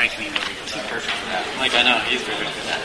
[0.00, 0.12] Frank.
[0.16, 2.80] He goes, "He's perfect for that." Like, I know, he's perfect for that.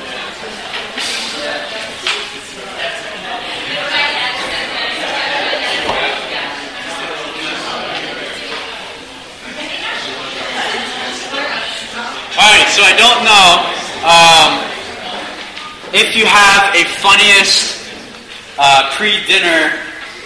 [12.36, 13.64] All right, so I don't know
[14.04, 14.60] um,
[15.96, 17.80] if you have a funniest
[18.60, 19.72] uh, pre-dinner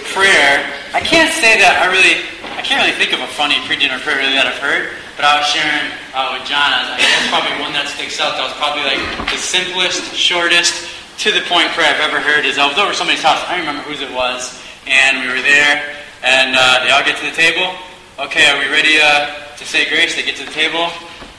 [0.09, 0.65] prayer.
[0.95, 2.25] I can't say that I really,
[2.57, 4.97] I can't really think of a funny pre-dinner prayer really that I've heard.
[5.15, 8.33] But I was sharing uh, with John, I guess probably one that sticks out.
[8.37, 10.89] That was probably like the simplest, shortest,
[11.25, 12.45] to the point prayer I've ever heard.
[12.45, 13.41] Is I was over somebody's house.
[13.45, 17.17] I don't remember whose it was, and we were there, and uh, they all get
[17.21, 17.75] to the table.
[18.17, 20.15] Okay, are we ready uh, to say grace?
[20.15, 20.89] They get to the table.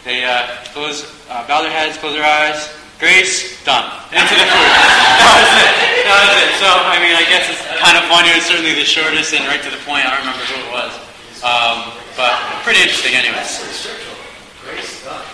[0.04, 2.72] They uh, close, uh, bow their heads, close their eyes.
[3.00, 3.88] Grace, done.
[4.12, 4.70] Into the food.
[5.20, 5.72] That was it.
[6.04, 6.50] That was it.
[6.60, 8.28] So, I mean, I guess it's kind of funny.
[8.32, 10.04] It's certainly the shortest and right to the point.
[10.04, 10.92] I don't remember who it was.
[11.40, 14.09] Um, but pretty interesting, anyways.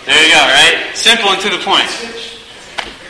[0.04, 0.94] There you go, right?
[0.94, 1.90] Simple and to the point.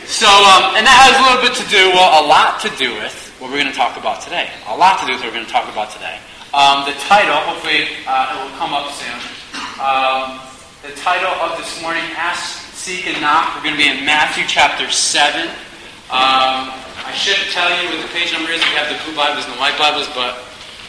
[0.07, 2.95] So, um, and that has a little bit to do, well, a lot to do
[2.95, 4.49] with what we're going to talk about today.
[4.71, 6.17] A lot to do with what we're going to talk about today.
[6.55, 9.19] Um, the title, hopefully, uh, it will come up soon.
[9.77, 10.39] Um,
[10.81, 13.53] the title of this morning, Ask, Seek, and Knock.
[13.59, 15.43] We're going to be in Matthew chapter 7.
[16.07, 16.71] Um,
[17.03, 18.63] I should tell you what the page number is.
[18.63, 20.46] We have the blue Bibles and the white Bibles, but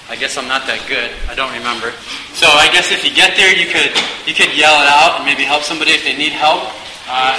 [0.08, 1.12] I guess I'm not that good.
[1.28, 1.92] I don't remember.
[2.32, 3.92] So I guess if you get there, you could
[4.24, 6.64] you could yell it out and maybe help somebody if they need help.
[7.08, 7.36] Uh,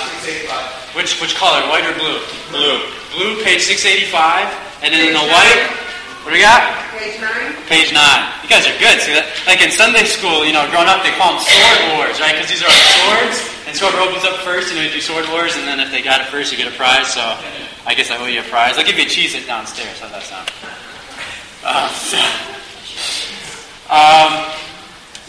[0.93, 1.65] which which color?
[1.69, 2.21] White or blue?
[2.53, 2.77] Blue.
[3.13, 4.13] Blue, page 685.
[4.85, 5.61] And then in the white,
[6.21, 6.61] what do we got?
[6.93, 7.57] Page nine.
[7.65, 8.21] Page nine.
[8.45, 9.01] You guys are good.
[9.01, 9.25] See that?
[9.49, 12.37] Like in Sunday school, you know, growing up, they call them sword wars, right?
[12.37, 15.01] Because these are our swords, and so whoever opens up first, you know, you do
[15.01, 17.09] sword wars, and then if they got it first, you get a prize.
[17.09, 17.23] So
[17.89, 18.77] I guess I owe you a prize.
[18.77, 20.03] I'll give you a Cheez-It downstairs.
[20.03, 20.47] How's that sound?
[21.63, 22.17] Uh, so,
[23.89, 24.45] um,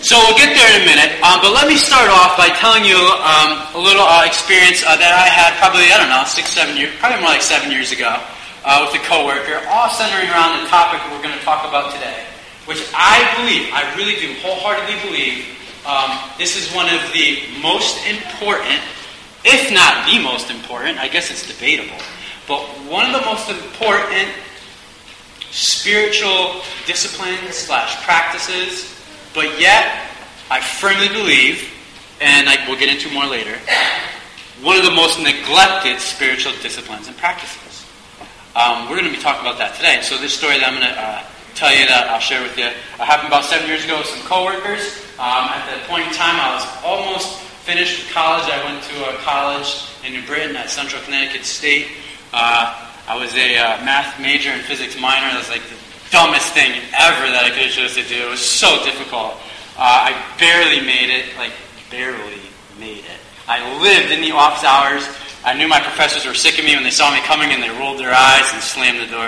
[0.00, 2.88] so we'll get there in a minute, um, but let me start off by telling
[2.88, 6.48] you um, a little uh, experience uh, that I had probably, I don't know, six,
[6.48, 8.16] seven years, probably more like seven years ago
[8.64, 12.24] uh, with a coworker, all centering around the topic we're going to talk about today,
[12.64, 15.44] which I believe, I really do wholeheartedly believe,
[15.84, 18.80] um, this is one of the most important,
[19.44, 22.00] if not the most important, I guess it's debatable,
[22.48, 24.32] but one of the most important
[25.50, 28.94] spiritual disciplines slash practices,
[29.34, 30.08] but yet
[30.50, 31.70] I firmly believe,
[32.20, 33.56] and I, we'll get into more later,
[34.62, 37.86] one of the most neglected spiritual disciplines and practices.
[38.54, 40.00] Um, we're going to be talking about that today.
[40.02, 41.22] So this story that I'm going to uh,
[41.54, 44.26] tell you that I'll share with you uh, happened about seven years ago with some
[44.26, 45.06] coworkers.
[45.22, 48.50] Um, at the point in time, I was almost finished with college.
[48.50, 51.88] I went to a college in New Britain at Central Connecticut State.
[52.32, 55.34] Uh, I was a uh, math major and physics minor.
[55.34, 55.74] That was like the
[56.14, 58.22] dumbest thing ever that I could have chosen to do.
[58.22, 59.34] It was so difficult.
[59.74, 61.50] Uh, I barely made it, like
[61.90, 62.38] barely
[62.78, 63.20] made it.
[63.50, 65.02] I lived in the office hours.
[65.42, 67.74] I knew my professors were sick of me when they saw me coming and they
[67.82, 69.26] rolled their eyes and slammed the door.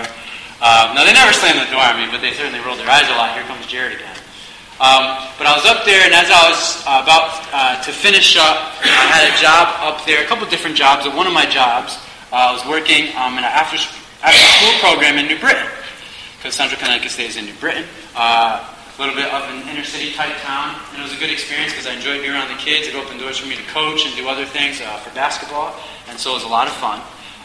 [0.63, 3.11] Um, no, they never slammed the door on me, but they certainly rolled their eyes
[3.11, 3.35] a lot.
[3.35, 4.15] Here comes Jared again.
[4.79, 8.39] Um, but I was up there, and as I was uh, about uh, to finish
[8.39, 11.03] up, I had a job up there, a couple different jobs.
[11.03, 13.77] But one of my jobs, uh, I was working um, in an after,
[14.25, 15.69] after school program in New Britain,
[16.39, 17.85] because Central Connecticut State is in New Britain.
[18.17, 21.31] Uh, a little bit of an inner city type town, and it was a good
[21.31, 22.89] experience because I enjoyed being around the kids.
[22.89, 25.77] It opened doors for me to coach and do other things uh, for basketball,
[26.09, 27.01] and so it was a lot of fun.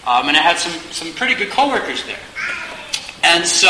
[0.08, 2.24] Um, and I had some, some pretty good coworkers there.
[3.24, 3.68] And so,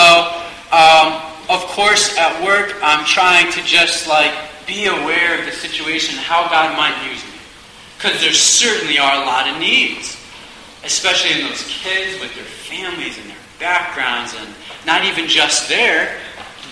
[0.69, 1.17] um,
[1.49, 4.33] of course, at work, I'm trying to just like
[4.67, 7.39] be aware of the situation, how God might use me.
[7.97, 10.13] Because there certainly are a lot of needs,
[10.87, 14.47] especially in those kids with their families and their backgrounds, and
[14.85, 16.17] not even just there.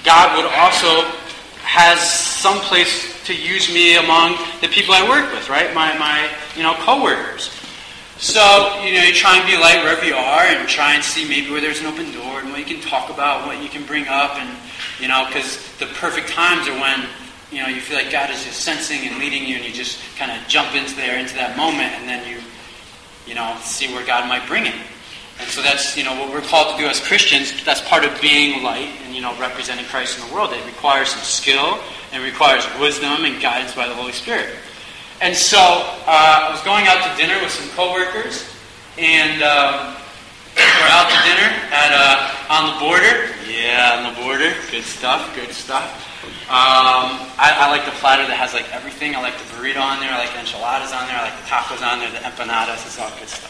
[0.04, 1.06] God would also
[1.62, 5.74] has some place to use me among the people I work with, right?
[5.74, 7.52] My my you know coworkers.
[8.18, 11.28] So, you know, you try and be light wherever you are and try and see
[11.28, 13.86] maybe where there's an open door and what you can talk about, what you can
[13.86, 14.50] bring up, and,
[15.02, 17.04] you know, because the perfect times are when,
[17.52, 20.00] you know, you feel like God is just sensing and leading you and you just
[20.16, 22.40] kind of jump into there, into that moment, and then you,
[23.26, 24.76] you know, see where God might bring it.
[25.40, 27.64] And so that's, you know, what we're called to do as Christians.
[27.66, 30.54] That's part of being light and, you know, representing Christ in the world.
[30.54, 31.80] It requires some skill
[32.14, 34.56] and requires wisdom and guidance by the Holy Spirit.
[35.22, 38.48] And so uh, I was going out to dinner with some coworkers,
[38.98, 39.96] and um,
[40.56, 43.32] we're out to dinner at uh, on the border.
[43.48, 44.54] Yeah, on the border.
[44.72, 45.34] Good stuff.
[45.36, 46.15] Good stuff.
[46.46, 49.18] Um, I, I, like the platter that has like everything.
[49.18, 50.14] I like the burrito on there.
[50.14, 51.18] I like the enchiladas on there.
[51.18, 52.12] I like the tacos on there.
[52.14, 52.86] The empanadas.
[52.86, 53.50] It's all good stuff.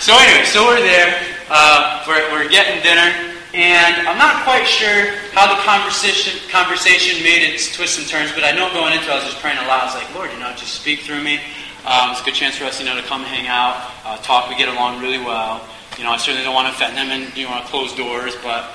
[0.00, 1.14] So anyway, so we're there.
[1.46, 3.06] Uh, we're, we're getting dinner,
[3.54, 8.44] and I'm not quite sure how the conversation conversation made its twists and turns, but
[8.44, 9.82] I know going into it, I was just praying a lot.
[9.82, 11.40] I was like, Lord, you know, just speak through me.
[11.86, 14.50] Um, it's a good chance for us, you know, to come hang out, uh, talk.
[14.50, 15.64] We get along really well.
[15.96, 18.36] You know, I certainly don't want to offend them and you want know close doors,
[18.42, 18.70] but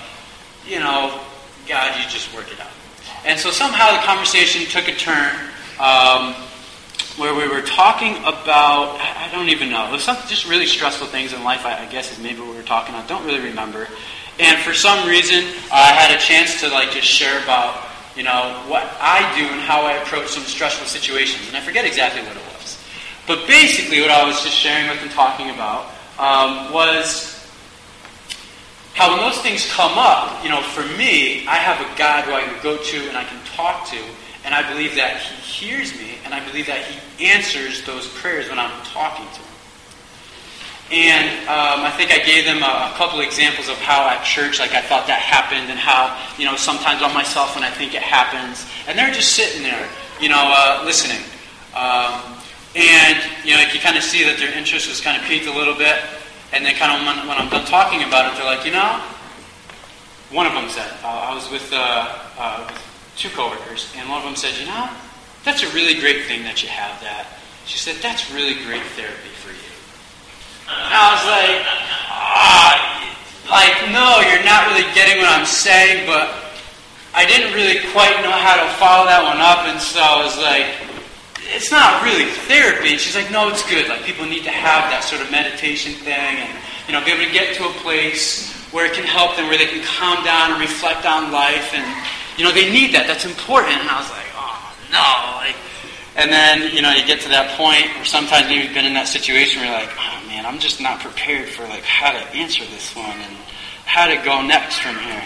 [0.66, 1.20] you know,
[1.68, 2.72] God, you just work it out.
[3.26, 5.34] And so somehow the conversation took a turn
[5.80, 6.34] um,
[7.18, 11.08] where we were talking about, I don't even know, it was something just really stressful
[11.08, 13.08] things in life, I, I guess is maybe what we were talking about.
[13.08, 13.88] Don't really remember.
[14.40, 17.86] And for some reason, I had a chance to like just share about,
[18.16, 21.48] you know, what I do and how I approach some stressful situations.
[21.48, 22.84] And I forget exactly what it was.
[23.26, 25.86] But basically, what I was just sharing with and talking about
[26.20, 27.33] um, was
[28.94, 32.34] how when those things come up, you know, for me, I have a God who
[32.34, 33.98] I can go to and I can talk to,
[34.46, 38.50] and I believe that He hears me, and I believe that He answers those prayers
[38.50, 39.54] when I'm talking to Him.
[40.92, 44.60] And um, I think I gave them a, a, couple examples of how at church,
[44.60, 47.96] like I thought that happened, and how you know sometimes on myself when I think
[47.96, 49.90] it happens, and they're just sitting there,
[50.22, 51.24] you know, uh, listening.
[51.74, 52.38] Um,
[52.76, 55.54] and you know, you kind of see that their interest was kind of peaked a
[55.54, 55.98] little bit.
[56.54, 59.02] And they kind of, when, when I'm done talking about it, they're like, you know,
[60.30, 62.78] one of them said, uh, I was with, uh, uh, with
[63.18, 64.90] two coworkers, and one of them said, you know,
[65.44, 67.26] that's a really great thing that you have that.
[67.66, 69.74] She said, that's really great therapy for you.
[70.70, 71.58] And I was like,
[72.14, 72.74] ah,
[73.50, 76.34] like, no, you're not really getting what I'm saying, but
[77.14, 80.38] I didn't really quite know how to follow that one up, and so I was
[80.38, 80.93] like,
[81.52, 82.92] it's not really therapy.
[82.92, 83.88] And she's like, no, it's good.
[83.90, 86.54] Like people need to have that sort of meditation thing and,
[86.88, 89.58] you know, be able to get to a place where it can help them, where
[89.58, 91.74] they can calm down and reflect on life.
[91.74, 91.86] And,
[92.38, 93.06] you know, they need that.
[93.06, 93.78] That's important.
[93.78, 94.58] And I was like, oh,
[94.90, 95.10] no.
[95.38, 95.56] Like,
[96.16, 99.08] and then, you know, you get to that point where sometimes you've been in that
[99.08, 102.66] situation where you're like, oh, man, I'm just not prepared for, like, how to answer
[102.66, 103.34] this one and
[103.86, 105.26] how to go next from here.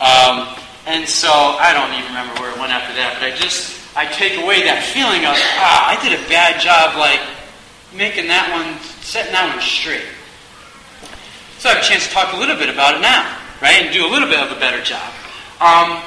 [0.00, 0.56] Um,
[0.86, 4.06] and so I don't even remember where it went after that, but I just I
[4.06, 7.20] take away that feeling of, ah, I did a bad job, like,
[7.92, 10.08] making that one, setting that one straight.
[11.58, 13.92] So I have a chance to talk a little bit about it now, right, and
[13.92, 15.12] do a little bit of a better job.
[15.60, 16.00] Um,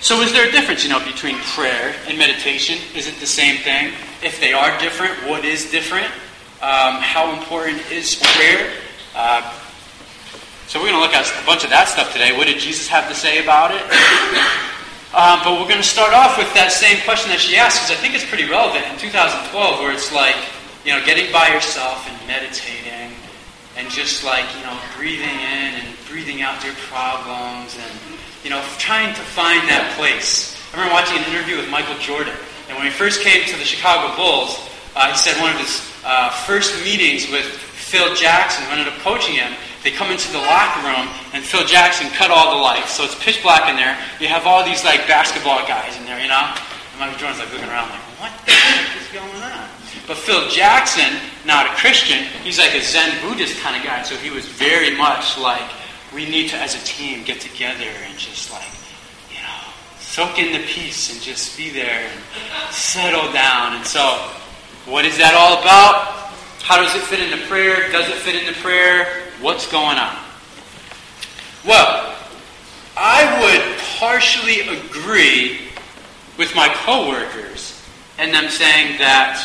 [0.00, 2.78] so is there a difference, you know, between prayer and meditation?
[2.96, 3.92] Is it the same thing?
[4.22, 6.08] If they are different, what is different?
[6.64, 8.72] Um, how important is prayer?
[9.14, 9.44] Uh,
[10.66, 12.36] so we're going to look at a bunch of that stuff today.
[12.36, 13.84] What did Jesus have to say about it?
[15.14, 17.94] Um, but we're going to start off with that same question that she asked because
[17.94, 20.34] I think it's pretty relevant in 2012, where it's like,
[20.82, 23.14] you know, getting by yourself and meditating
[23.78, 27.94] and just like, you know, breathing in and breathing out your problems and,
[28.42, 30.58] you know, trying to find that place.
[30.74, 32.34] I remember watching an interview with Michael Jordan,
[32.66, 34.58] and when he first came to the Chicago Bulls,
[34.98, 38.98] uh, he said one of his uh, first meetings with Phil Jackson, who ended up
[38.98, 42.96] coaching him, they come into the locker room, and Phil Jackson cut all the lights,
[42.96, 43.96] so it's pitch black in there.
[44.18, 46.40] You have all these like basketball guys in there, you know.
[46.40, 49.68] And Michael Jordan's like looking around, like, what the heck is going on?
[50.08, 54.16] But Phil Jackson, not a Christian, he's like a Zen Buddhist kind of guy, so
[54.16, 55.70] he was very much like,
[56.14, 58.68] we need to, as a team, get together and just like,
[59.30, 63.76] you know, soak in the peace and just be there and settle down.
[63.76, 64.00] And so,
[64.86, 66.23] what is that all about?
[66.64, 67.92] How does it fit into prayer?
[67.92, 69.04] Does it fit into prayer?
[69.42, 70.16] What's going on?
[71.62, 72.16] Well,
[72.96, 75.58] I would partially agree
[76.38, 79.44] with my coworkers and them saying that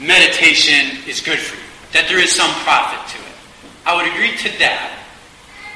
[0.00, 3.36] meditation is good for you, that there is some profit to it.
[3.84, 5.04] I would agree to that,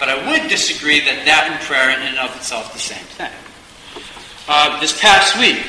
[0.00, 3.04] but I would disagree that that and prayer are in and of itself the same
[3.04, 3.30] thing.
[4.48, 5.66] Uh, this past week,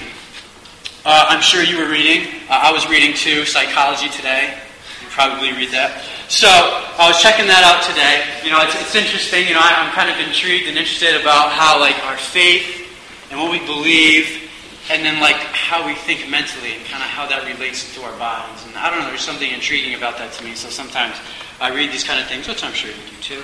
[1.03, 2.41] uh, I'm sure you were reading.
[2.50, 4.58] Uh, I was reading too, Psychology Today.
[5.01, 6.04] You probably read that.
[6.27, 8.27] So I was checking that out today.
[8.44, 9.48] You know, it's, it's interesting.
[9.48, 12.84] You know, I, am kind of intrigued and interested about how like our faith
[13.32, 14.51] and what we believe,
[14.92, 18.16] and then like how we think mentally and kind of how that relates to our
[18.20, 18.66] bodies.
[18.68, 20.56] And I don't know, there's something intriguing about that to me.
[20.56, 21.16] So sometimes
[21.60, 23.44] I read these kind of things, which I'm sure you do too.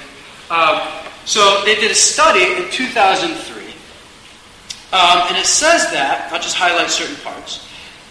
[0.49, 0.81] Um,
[1.25, 3.63] so they did a study in 2003,
[4.91, 7.67] um, and it says that I'll just highlight certain parts.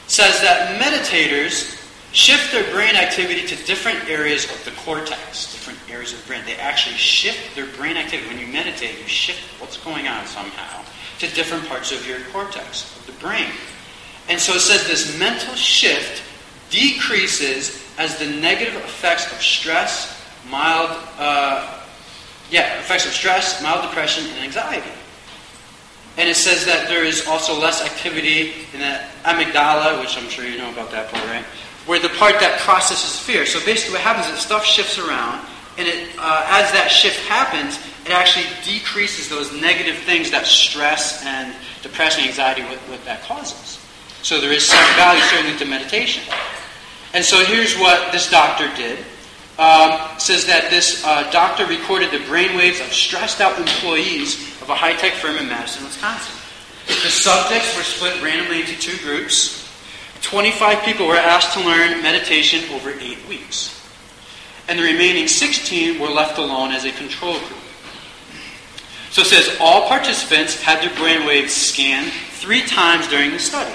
[0.08, 1.81] Says that meditators
[2.12, 6.42] shift their brain activity to different areas of the cortex, different areas of the brain.
[6.44, 8.28] They actually shift their brain activity.
[8.28, 10.84] When you meditate, you shift what's going on somehow
[11.18, 13.50] to different parts of your cortex, of the brain.
[14.28, 16.22] And so it says this mental shift
[16.70, 21.80] decreases as the negative effects of stress, mild, uh,
[22.50, 24.90] yeah, effects of stress, mild depression, and anxiety.
[26.18, 30.44] And it says that there is also less activity in the amygdala, which I'm sure
[30.44, 31.44] you know about that part, right?
[31.86, 33.46] Where the part that processes fear.
[33.46, 35.44] So basically, what happens is stuff shifts around,
[35.78, 41.24] and it, uh, as that shift happens, it actually decreases those negative things that stress
[41.24, 43.78] and depression anxiety what, what that causes.
[44.22, 46.22] So there is some value certainly to meditation.
[47.14, 48.98] And so here's what this doctor did.
[49.58, 54.74] Um, says that this uh, doctor recorded the brainwaves of stressed out employees of a
[54.74, 56.34] high tech firm in Madison, Wisconsin.
[56.86, 59.61] The subjects were split randomly into two groups.
[60.22, 63.78] 25 people were asked to learn meditation over eight weeks.
[64.68, 67.60] And the remaining 16 were left alone as a control group.
[69.10, 73.74] So it says all participants had their brainwaves scanned three times during the study.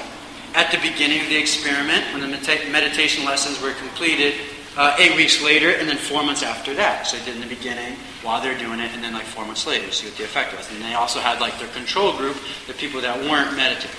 [0.55, 4.33] At the beginning of the experiment, when the meditation lessons were completed,
[4.77, 7.07] uh, eight weeks later, and then four months after that.
[7.07, 9.65] So they did in the beginning while they're doing it, and then like four months
[9.65, 10.71] later, to see what the effect was.
[10.71, 12.37] And they also had like their control group,
[12.67, 13.95] the people that weren't meditating.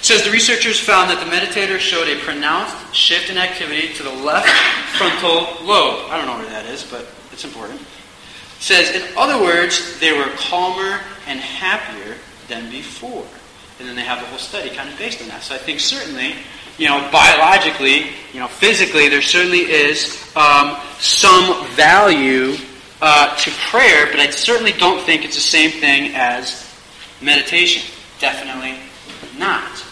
[0.00, 4.12] Says the researchers found that the meditator showed a pronounced shift in activity to the
[4.12, 4.48] left
[4.96, 6.10] frontal lobe.
[6.10, 7.80] I don't know where that is, but it's important
[8.58, 12.16] says, in other words, they were calmer and happier
[12.48, 13.24] than before.
[13.78, 15.42] And then they have the whole study kind of based on that.
[15.42, 16.34] So I think certainly,
[16.76, 22.56] you know, biologically, you know, physically, there certainly is um, some value
[23.00, 26.66] uh, to prayer, but I certainly don't think it's the same thing as
[27.22, 27.88] meditation.
[28.18, 28.76] Definitely
[29.38, 29.84] not.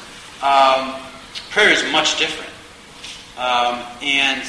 [0.47, 0.95] Um,
[1.51, 2.53] prayer is much different.
[3.37, 4.43] Um, and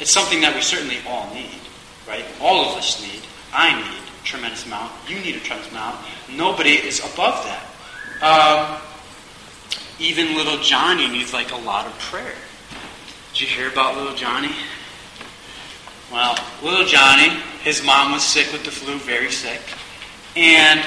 [0.00, 1.60] it's something that we certainly all need,
[2.08, 2.24] right?
[2.40, 3.22] All of us need.
[3.52, 4.90] I need a tremendous amount.
[5.08, 6.04] You need a tremendous amount.
[6.34, 7.66] Nobody is above that.
[8.22, 8.80] Um,
[10.00, 12.34] even little Johnny needs like a lot of prayer.
[13.32, 14.50] Did you hear about little Johnny?
[16.10, 17.28] Well, little Johnny,
[17.62, 19.60] his mom was sick with the flu, very sick.
[20.34, 20.80] And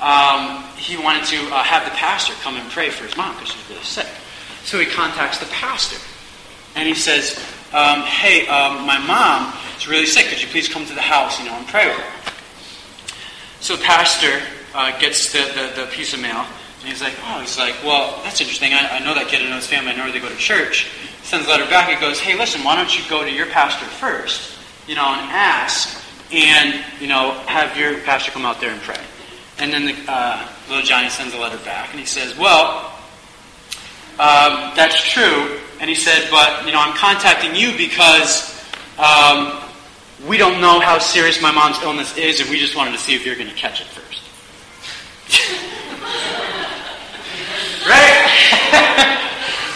[0.00, 3.50] um, he wanted to uh, have the pastor come and pray for his mom because
[3.50, 4.08] she was really sick.
[4.64, 5.96] So he contacts the pastor.
[6.74, 7.38] And he says,
[7.72, 10.26] um, Hey, um, my mom is really sick.
[10.26, 12.32] Could you please come to the house, you know, and pray with her?
[13.60, 14.42] So the pastor
[14.74, 16.44] uh, gets the, the, the, piece of mail,
[16.80, 18.74] and he's like, oh, he's like, well, that's interesting.
[18.74, 20.36] I, I know that kid, I know his family, I know where they go to
[20.36, 20.90] church.
[21.22, 23.86] Sends a letter back, and goes, hey, listen, why don't you go to your pastor
[23.86, 28.80] first, you know, and ask, and, you know, have your pastor come out there and
[28.82, 29.00] pray.
[29.58, 32.92] And then the, uh, little Johnny sends a letter back, and he says, well,
[34.18, 35.58] um, that's true.
[35.80, 38.52] And he said, but, you know, I'm contacting you because
[38.98, 39.62] um,
[40.26, 43.14] we don't know how serious my mom's illness is, and we just wanted to see
[43.14, 44.22] if you're going to catch it first.
[47.86, 48.22] right?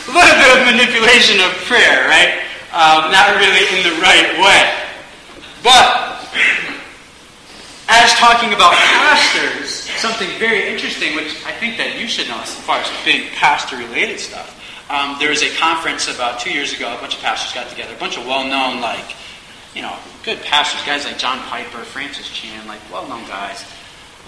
[0.09, 2.43] a little bit of manipulation of prayer, right?
[2.73, 4.73] Um, not really in the right way.
[5.63, 6.25] But,
[7.91, 12.55] as talking about pastors, something very interesting, which I think that you should know as
[12.55, 14.57] far as being pastor related stuff.
[14.91, 16.95] Um, there was a conference about two years ago.
[16.97, 17.95] A bunch of pastors got together.
[17.95, 19.15] A bunch of well-known, like,
[19.75, 19.95] you know,
[20.25, 23.65] good pastors, guys like John Piper, Francis Chan, like well-known guys.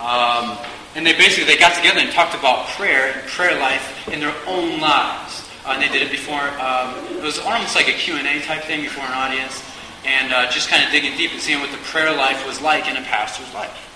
[0.01, 0.59] Um,
[0.95, 4.35] and they basically they got together and talked about prayer and prayer life in their
[4.47, 5.49] own lives.
[5.65, 6.43] Uh, and they did it before.
[6.59, 9.63] Um, it was almost like a Q&A type thing before an audience,
[10.05, 12.89] and uh, just kind of digging deep and seeing what the prayer life was like
[12.89, 13.89] in a pastor's life.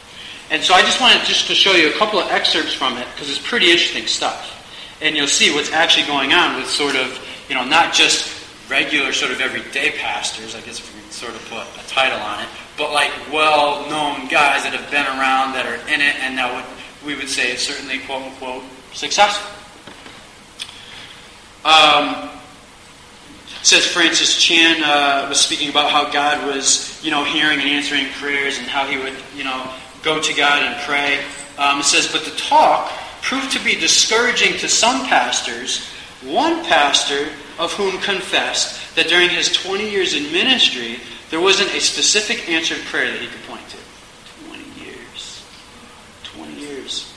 [0.50, 3.06] And so I just wanted just to show you a couple of excerpts from it
[3.14, 4.52] because it's pretty interesting stuff.
[5.02, 8.32] And you'll see what's actually going on with sort of, you know, not just
[8.70, 12.18] regular sort of everyday pastors, I guess if we can sort of put a title
[12.18, 12.48] on it,
[12.78, 16.64] but like well-known guys that have been around that are in it and that would
[17.06, 19.50] we would say is certainly quote unquote successful.
[21.64, 22.30] Um,
[23.66, 28.06] says Francis Chan uh, was speaking about how God was, you know, hearing and answering
[28.12, 29.68] prayers and how he would, you know,
[30.04, 31.18] go to God and pray.
[31.58, 32.92] Um, it says, but the talk
[33.22, 35.84] proved to be discouraging to some pastors.
[36.22, 41.80] One pastor of whom confessed that during his 20 years in ministry, there wasn't a
[41.80, 43.76] specific answered prayer that he could point to.
[44.46, 45.44] 20 years.
[46.22, 47.12] 20 years.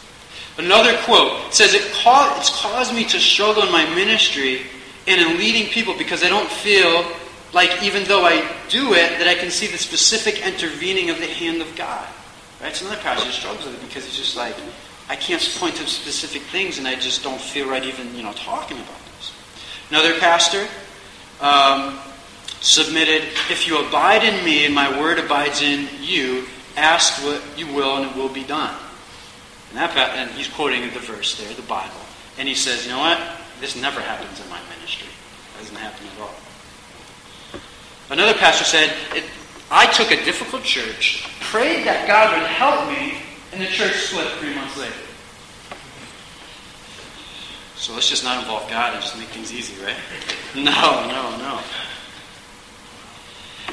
[0.57, 4.61] Another quote says, it It's caused me to struggle in my ministry
[5.07, 7.05] and in leading people because I don't feel
[7.53, 11.25] like, even though I do it, that I can see the specific intervening of the
[11.25, 12.07] hand of God.
[12.61, 12.75] Right?
[12.75, 14.55] So another pastor struggles with it because he's just like,
[15.09, 18.33] I can't point to specific things, and I just don't feel right even, you know,
[18.33, 19.33] talking about this.
[19.89, 20.67] Another pastor
[21.41, 21.97] um,
[22.61, 26.45] submitted, "If you abide in me, and my word abides in you,
[26.77, 28.75] ask what you will, and it will be done."
[29.69, 32.01] And that, and he's quoting the verse there, the Bible,
[32.37, 33.19] and he says, "You know what?
[33.59, 35.07] This never happens in my ministry.
[35.07, 36.35] It doesn't happen at all."
[38.09, 38.93] Another pastor said,
[39.69, 44.27] "I took a difficult church, prayed that God would help me." And the church split
[44.39, 44.93] three months later.
[47.75, 49.95] So let's just not involve God and just make things easy, right?
[50.55, 51.59] No, no, no.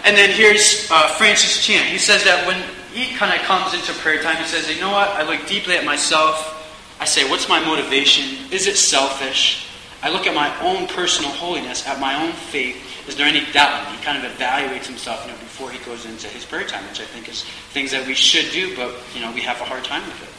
[0.05, 1.91] And then here's uh, Francis Chan.
[1.91, 2.63] He says that when
[2.93, 5.09] he kind of comes into prayer time, he says, you know what?
[5.09, 6.53] I look deeply at myself.
[7.01, 8.51] I say, what's my motivation?
[8.53, 9.66] Is it selfish?
[10.07, 12.77] I look at my own personal holiness, at my own faith.
[13.09, 13.89] Is there any doubt?
[13.89, 17.01] He kind of evaluates himself you know, before he goes into his prayer time, which
[17.01, 17.43] I think is
[17.75, 20.31] things that we should do, but you know we have a hard time with it.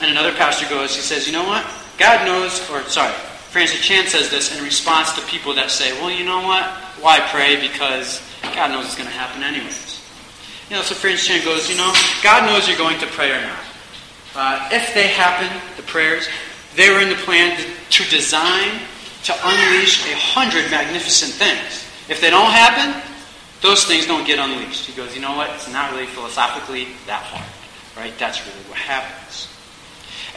[0.00, 1.62] And another pastor goes, he says, you know what?
[1.98, 3.12] God knows, or sorry,
[3.52, 6.64] Francis Chan says this in response to people that say, well, you know what?
[7.04, 7.60] Why pray?
[7.60, 8.22] Because
[8.56, 10.00] God knows it's going to happen anyways.
[10.70, 11.92] You know, so Francis Chan goes, you know,
[12.22, 13.69] God knows you're going to pray or not.
[14.34, 16.28] Uh, if they happen, the prayers,
[16.76, 18.80] they were in the plan to, to design
[19.24, 21.84] to unleash a hundred magnificent things.
[22.08, 23.02] If they don't happen,
[23.60, 24.86] those things don't get unleashed.
[24.86, 25.50] He goes, you know what?
[25.50, 27.46] It's not really philosophically that hard.
[27.96, 28.16] Right?
[28.18, 29.48] That's really what happens.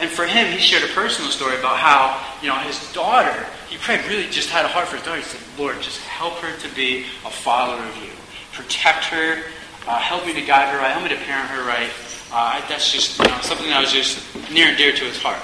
[0.00, 3.78] And for him, he shared a personal story about how, you know, his daughter, he
[3.78, 5.20] prayed, really just had a heart for his daughter.
[5.20, 8.10] He said, Lord, just help her to be a follower of you.
[8.52, 9.44] Protect her.
[9.86, 10.90] Uh, help me to guide her right.
[10.90, 11.90] Help me to parent her right.
[12.34, 14.18] Uh, that's just you know, something that was just
[14.50, 15.38] near and dear to his heart.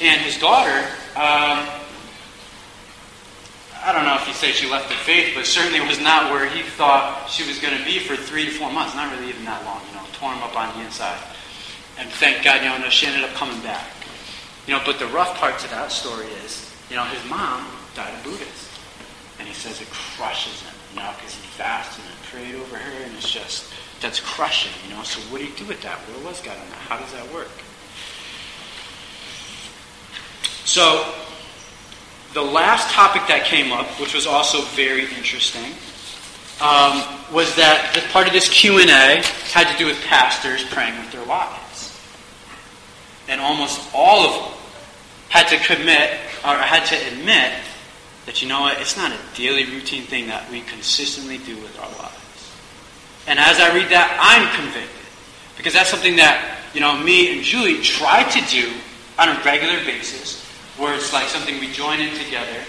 [0.00, 0.80] And his daughter,
[1.12, 1.60] um,
[3.84, 6.48] I don't know if you say she left the faith, but certainly was not where
[6.48, 8.96] he thought she was going to be for three to four months.
[8.96, 11.20] Not really even that long, you know, torn up on the inside.
[12.00, 13.84] And thank God, you know, she ended up coming back.
[14.66, 18.16] You know, but the rough part to that story is, you know, his mom died
[18.16, 18.72] of Buddhist.
[19.38, 23.04] And he says it crushes him, you know, because he fasted and prayed over her,
[23.04, 23.70] and it's just,
[24.00, 25.02] that's crushing, you know.
[25.02, 25.98] So what do you do with that?
[25.98, 26.78] Where was God in that?
[26.78, 27.50] How does that work?
[30.64, 31.14] So,
[32.34, 35.72] the last topic that came up, which was also very interesting,
[36.60, 39.22] um, was that the part of this Q&A
[39.52, 41.66] had to do with pastors praying with their wives
[43.28, 44.52] and almost all of them
[45.28, 46.10] had to commit
[46.44, 47.52] or had to admit
[48.26, 51.78] that you know what, it's not a daily routine thing that we consistently do with
[51.78, 52.15] our lives.
[53.26, 55.06] And as I read that, I'm convicted.
[55.56, 58.72] Because that's something that, you know, me and Julie try to do
[59.18, 60.44] on a regular basis,
[60.76, 62.60] where it's like something we join in together.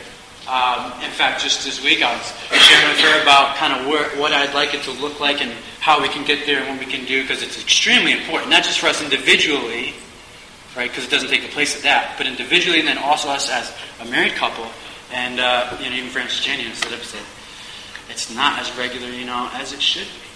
[0.48, 4.08] Um, in fact, just this week I was sharing with her about kind of where,
[4.18, 6.80] what I'd like it to look like and how we can get there and what
[6.80, 9.94] we can do, because it's extremely important, not just for us individually,
[10.76, 10.90] right?
[10.90, 12.16] Because it doesn't take the place of that.
[12.18, 14.66] But individually, and then also us as a married couple,
[15.12, 17.22] and uh, you know, even Francis Janian said,
[18.10, 20.27] it's not as regular, you know, as it should be.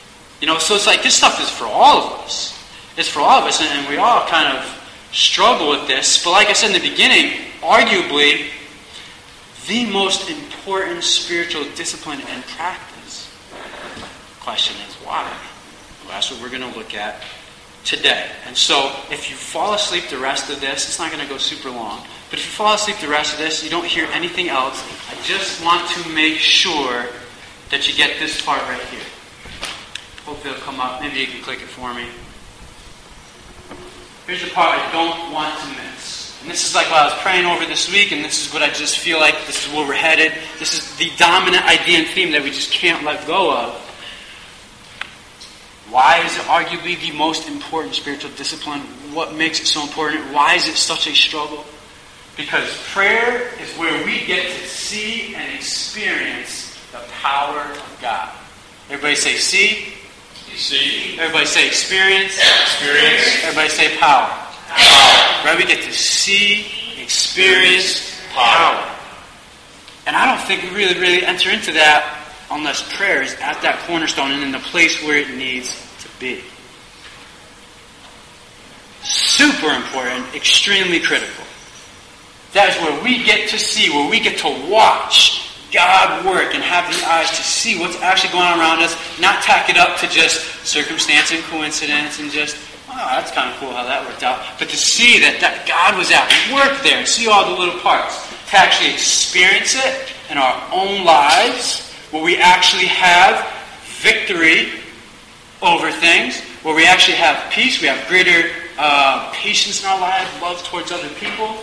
[0.42, 2.58] You know, so it's like this stuff is for all of us.
[2.98, 4.66] It's for all of us, and we all kind of
[5.12, 6.24] struggle with this.
[6.24, 8.50] But like I said in the beginning, arguably,
[9.68, 13.32] the most important spiritual discipline and practice.
[14.40, 15.24] question is why?
[16.04, 17.22] Well, that's what we're going to look at
[17.84, 18.30] today.
[18.48, 21.38] And so if you fall asleep the rest of this, it's not going to go
[21.38, 22.06] super long.
[22.30, 25.22] But if you fall asleep the rest of this, you don't hear anything else, I
[25.24, 27.06] just want to make sure
[27.70, 29.02] that you get this part right here.
[30.42, 31.00] Hopefully it'll come up.
[31.02, 32.08] Maybe you can click it for me.
[34.26, 36.42] Here's the part I don't want to miss.
[36.42, 38.64] And this is like what I was praying over this week, and this is what
[38.64, 40.34] I just feel like this is where we're headed.
[40.58, 43.76] This is the dominant idea and theme that we just can't let go of.
[45.92, 48.80] Why is it arguably the most important spiritual discipline?
[49.14, 50.34] What makes it so important?
[50.34, 51.64] Why is it such a struggle?
[52.36, 58.34] Because prayer is where we get to see and experience the power of God.
[58.90, 60.01] Everybody say see.
[60.56, 61.18] See.
[61.20, 62.38] Everybody say experience.
[62.38, 63.44] Experience.
[63.44, 64.30] Everybody say power.
[64.68, 65.46] Power.
[65.46, 65.58] Right?
[65.58, 66.66] We get to see,
[67.02, 68.88] experience, power.
[70.06, 72.18] And I don't think we really, really enter into that
[72.52, 75.70] unless prayer is at that cornerstone and in the place where it needs
[76.02, 76.44] to be.
[79.04, 81.46] Super important, extremely critical.
[82.54, 85.41] That is where we get to see, where we get to watch
[85.72, 89.42] God work and have the eyes to see what's actually going on around us, not
[89.42, 92.58] tack it up to just circumstance and coincidence and just,
[92.90, 94.44] oh, that's kind of cool how that worked out.
[94.60, 98.28] But to see that, that God was at work there see all the little parts,
[98.52, 103.48] to actually experience it in our own lives where we actually have
[104.04, 104.82] victory
[105.62, 110.30] over things, where we actually have peace, we have greater uh, patience in our lives,
[110.42, 111.56] love towards other people.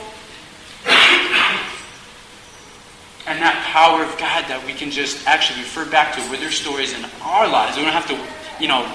[3.27, 6.51] And that power of God that we can just actually refer back to with their
[6.51, 7.77] stories in our lives.
[7.77, 8.19] We don't have to,
[8.63, 8.87] you know,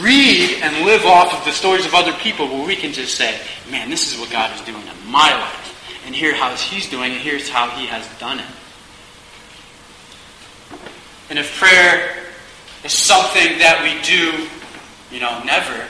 [0.00, 3.38] read and live off of the stories of other people where we can just say,
[3.70, 6.02] man, this is what God is doing in my life.
[6.06, 8.46] And here how he's doing it, here's how he has done it.
[11.30, 12.24] And if prayer
[12.84, 14.48] is something that we do,
[15.14, 15.86] you know, never,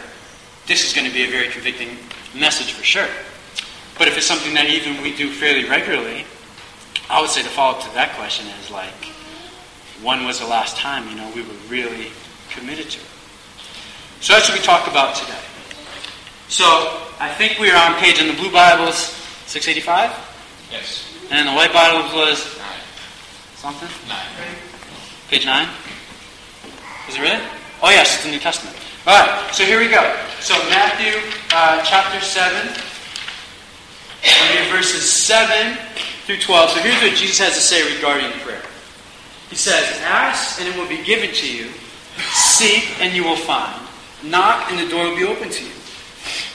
[0.67, 1.97] this is going to be a very convicting
[2.35, 3.07] message for sure.
[3.99, 6.25] But if it's something that even we do fairly regularly,
[7.11, 8.93] I would say the follow up to that question is like,
[10.03, 12.13] when was the last time, you know, we were really
[12.51, 13.07] committed to it?
[14.21, 15.41] So that's what we talk about today.
[16.49, 16.65] So
[17.19, 18.97] I think we are on page in the Blue Bibles,
[19.47, 20.11] 685?
[20.71, 21.05] Yes.
[21.31, 22.81] And the white Bibles was Nine.
[23.57, 23.89] something?
[24.09, 24.27] Nine.
[25.29, 25.69] Page 9?
[27.09, 27.41] Is it really?
[27.83, 28.77] Oh, yes, it's the New Testament.
[29.07, 30.03] All right, so here we go.
[30.41, 31.21] So, Matthew
[31.53, 32.69] uh, chapter 7,
[34.53, 35.79] we're verses 7
[36.29, 36.71] through 12.
[36.71, 38.61] So, here's what Jesus has to say regarding prayer.
[39.49, 41.71] He says, Ask, and it will be given to you.
[42.35, 43.81] Seek, and you will find.
[44.23, 45.71] Knock, and the door will be open to you.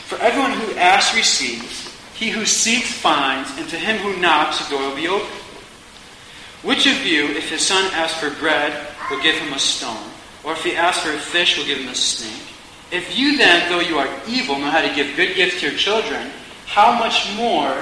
[0.06, 4.76] For everyone who asks receives, he who seeks finds, and to him who knocks the
[4.76, 5.26] door will be open.
[6.62, 10.08] Which of you, if his son asks for bread, will give him a stone?
[10.44, 12.54] Or if he asks for a fish, will give him a snake?
[12.92, 15.80] If you then, though you are evil, know how to give good gifts to your
[15.80, 16.30] children,
[16.68, 17.74] how much more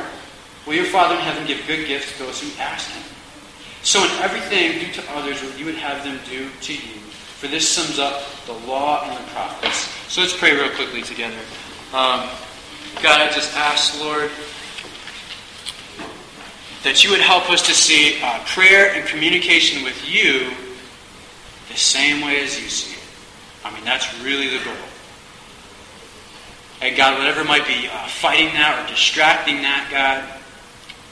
[0.65, 3.03] will your Father in heaven give good gifts to those who ask him?
[3.83, 6.99] So in everything, do to others what you would have them do to you.
[7.39, 9.89] For this sums up the law and the prophets.
[10.07, 11.39] So let's pray real quickly together.
[11.93, 12.29] Um,
[13.01, 14.29] God, I just ask, Lord,
[16.83, 20.51] that you would help us to see uh, prayer and communication with you
[21.69, 23.03] the same way as you see it.
[23.65, 24.73] I mean, that's really the goal.
[26.81, 30.40] And God, whatever might be uh, fighting that or distracting that, God,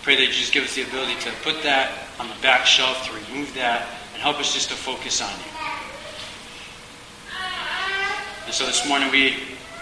[0.01, 3.05] pray that you just give us the ability to put that on the back shelf,
[3.07, 5.51] to remove that, and help us just to focus on you.
[8.45, 9.35] And so this morning we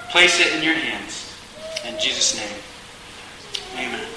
[0.10, 1.34] place it in your hands.
[1.86, 2.60] In Jesus' name,
[3.86, 4.08] amen.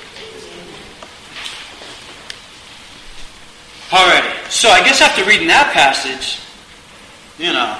[3.90, 6.40] Alrighty, so I guess after reading that passage,
[7.38, 7.74] you know,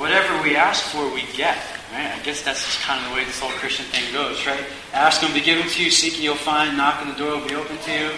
[0.00, 1.56] whatever we ask for, we get.
[1.92, 2.08] Right?
[2.08, 4.64] I guess that's just kind of the way this whole Christian thing goes, right?
[4.94, 7.46] Ask and be given to you, seek and you'll find, knock and the door will
[7.46, 8.10] be open to you.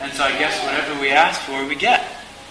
[0.00, 2.06] And so I guess whatever we ask for, we get.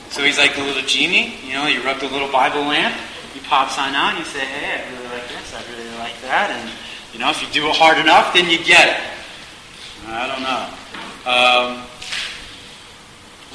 [0.09, 2.93] So he's like the little genie, you know, you rub the little Bible lamp,
[3.33, 6.51] you pop sign on, you say, hey, I really like this, I really like that,
[6.51, 6.69] and
[7.15, 9.01] you know, if you do it hard enough, then you get it.
[10.07, 10.67] I don't know.
[11.25, 11.87] Um,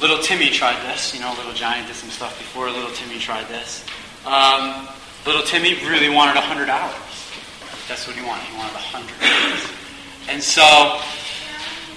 [0.01, 1.13] little Timmy tried this.
[1.13, 2.71] You know, little Johnny did some stuff before.
[2.71, 3.85] Little Timmy tried this.
[4.25, 4.87] Um,
[5.27, 7.10] little Timmy really wanted hundred dollars.
[7.91, 8.47] That's what he wanted.
[8.47, 9.67] He wanted a hundred dollars.
[10.31, 10.63] And so,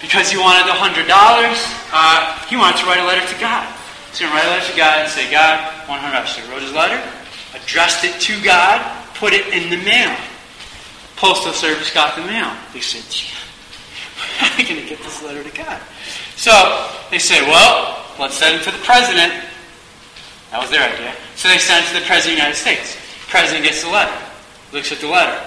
[0.02, 1.54] because he wanted a hundred dollars,
[1.94, 3.62] uh, he wanted to write a letter to God.
[4.11, 6.35] So he write a letter to God and say, God, one hundred dollars.
[6.35, 6.98] So he wrote his letter,
[7.54, 8.83] addressed it to God,
[9.14, 10.11] put it in the mail.
[11.14, 12.50] Postal Service got the mail.
[12.74, 13.07] They said,
[14.42, 15.78] how are we going to get this letter to God?
[16.35, 16.50] So
[17.14, 19.30] they said, well, let's send it to the president.
[20.50, 21.14] That was their idea.
[21.38, 22.98] So they sent it to the president of the United States.
[22.98, 24.18] The president gets the letter,
[24.74, 25.38] looks at the letter,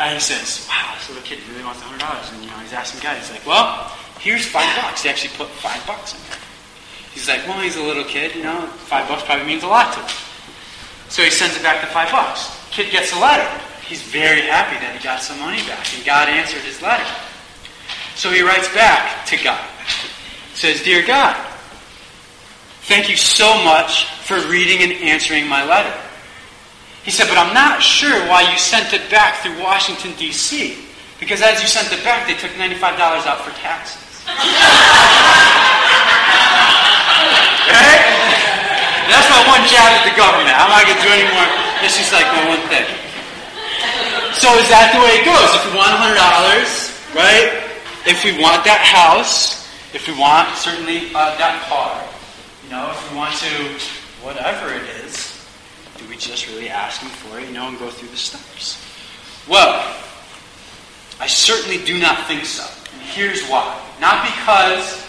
[0.00, 2.32] and he says, wow, this little kid really wants $100.
[2.32, 5.02] And, you know, he's asking God, he's like, well, here's five bucks.
[5.02, 6.38] He actually put five bucks in there.
[7.12, 9.92] He's like, well, he's a little kid, you know, five bucks probably means a lot
[9.92, 10.08] to him.
[11.08, 12.48] So he sends it back to five bucks.
[12.70, 13.46] Kid gets the letter.
[13.84, 17.04] He's very happy that he got some money back, and God answered his letter.
[18.14, 19.68] So he writes back to God.
[20.54, 21.34] Says, Dear God,
[22.82, 25.92] thank you so much for reading and answering my letter.
[27.04, 30.76] He said, but I'm not sure why you sent it back through Washington, D.C.
[31.18, 32.80] Because as you sent it back, they took $95
[33.24, 34.24] out for taxes.
[37.72, 38.04] right?
[39.08, 40.52] That's my one jab at the government.
[40.54, 41.48] I'm not going to do any more.
[41.82, 42.84] It's just like my one thing.
[44.36, 45.50] So is that the way it goes?
[45.56, 46.16] If we want $100,
[47.16, 47.64] right?
[48.06, 52.00] If we want that house, if we want certainly uh, that car,
[52.64, 53.52] you know, if we want to,
[54.24, 55.29] whatever it is,
[56.00, 58.80] do we just really ask Him for it, you know, and go through the steps?
[59.48, 59.76] Well,
[61.20, 62.64] I certainly do not think so.
[62.94, 63.78] And here's why.
[64.00, 65.06] Not because,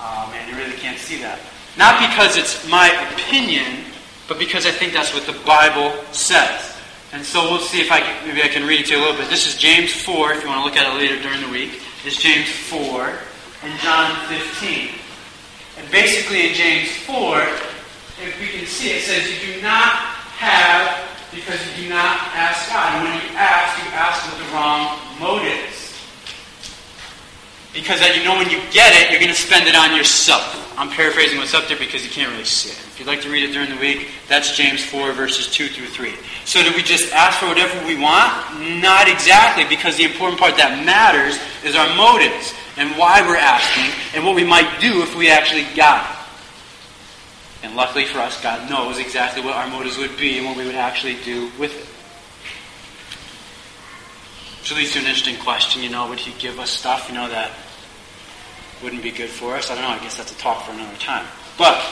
[0.00, 1.38] oh man, you really can't see that.
[1.78, 3.84] Not because it's my opinion,
[4.28, 6.76] but because I think that's what the Bible says.
[7.12, 9.02] And so we'll see if I can, maybe I can read it to you a
[9.02, 9.30] little bit.
[9.30, 11.80] This is James 4, if you want to look at it later during the week.
[12.04, 13.18] It's James 4
[13.62, 14.90] and John 15.
[15.78, 17.38] And basically in James 4,
[18.22, 20.13] if we can see, it says you do not
[20.44, 22.94] have because you do not ask God.
[22.94, 25.96] And when you ask, you ask with the wrong motives.
[27.72, 30.44] Because that you know when you get it, you're going to spend it on yourself.
[30.78, 32.78] I'm paraphrasing what's up there because you can't really see it.
[32.94, 35.86] If you'd like to read it during the week, that's James 4, verses 2 through
[35.86, 36.14] 3.
[36.44, 38.30] So do we just ask for whatever we want?
[38.80, 43.90] Not exactly, because the important part that matters is our motives and why we're asking
[44.14, 46.23] and what we might do if we actually got it.
[47.64, 50.66] And luckily for us, God knows exactly what our motives would be and what we
[50.66, 51.88] would actually do with it.
[54.60, 57.26] Which leads to an interesting question, you know, would he give us stuff, you know,
[57.26, 57.52] that
[58.82, 59.70] wouldn't be good for us?
[59.70, 61.26] I don't know, I guess that's a talk for another time.
[61.56, 61.82] But,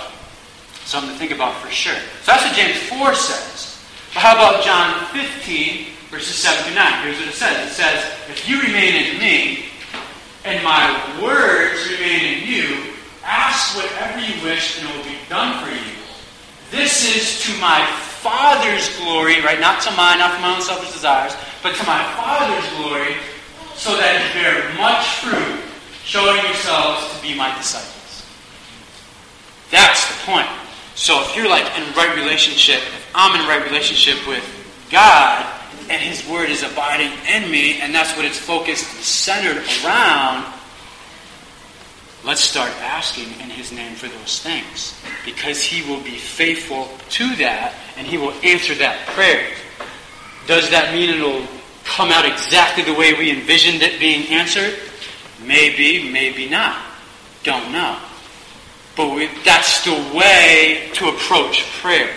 [0.85, 1.97] something to think about for sure.
[2.21, 3.83] So that's what James 4 says.
[4.13, 7.05] But how about John 15, verses 7 through 9?
[7.05, 7.71] Here's what it says.
[7.71, 9.65] It says, If you remain in me,
[10.45, 11.52] and my you,
[13.62, 15.94] ask whatever you wish, and it will be done for you.
[16.70, 17.85] This is to my
[18.18, 19.61] Father's glory, right?
[19.61, 23.14] Not to mine, not for my own selfish desires, but to my Father's glory,
[23.75, 25.62] so that you bear much fruit,
[26.03, 28.27] showing yourselves to be my disciples.
[29.70, 30.48] That's the point.
[30.94, 34.42] So if you're like in right relationship, if I'm in right relationship with
[34.90, 35.46] God,
[35.88, 40.53] and His Word is abiding in me, and that's what it's focused, centered around,
[42.25, 45.01] let's start asking in His name for those things.
[45.25, 49.51] Because He will be faithful to that, and He will answer that prayer.
[50.47, 51.47] Does that mean it'll
[51.85, 54.79] come out exactly the way we envisioned it being answered?
[55.45, 56.81] Maybe, maybe not.
[57.43, 57.99] Don't know.
[58.97, 62.15] But we, that's the way to approach prayer.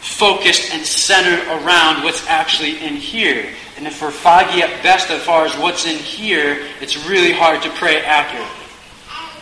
[0.00, 3.48] Focused and centered around what's actually in here.
[3.76, 7.62] And if we're foggy at best as far as what's in here, it's really hard
[7.62, 8.57] to pray accurately.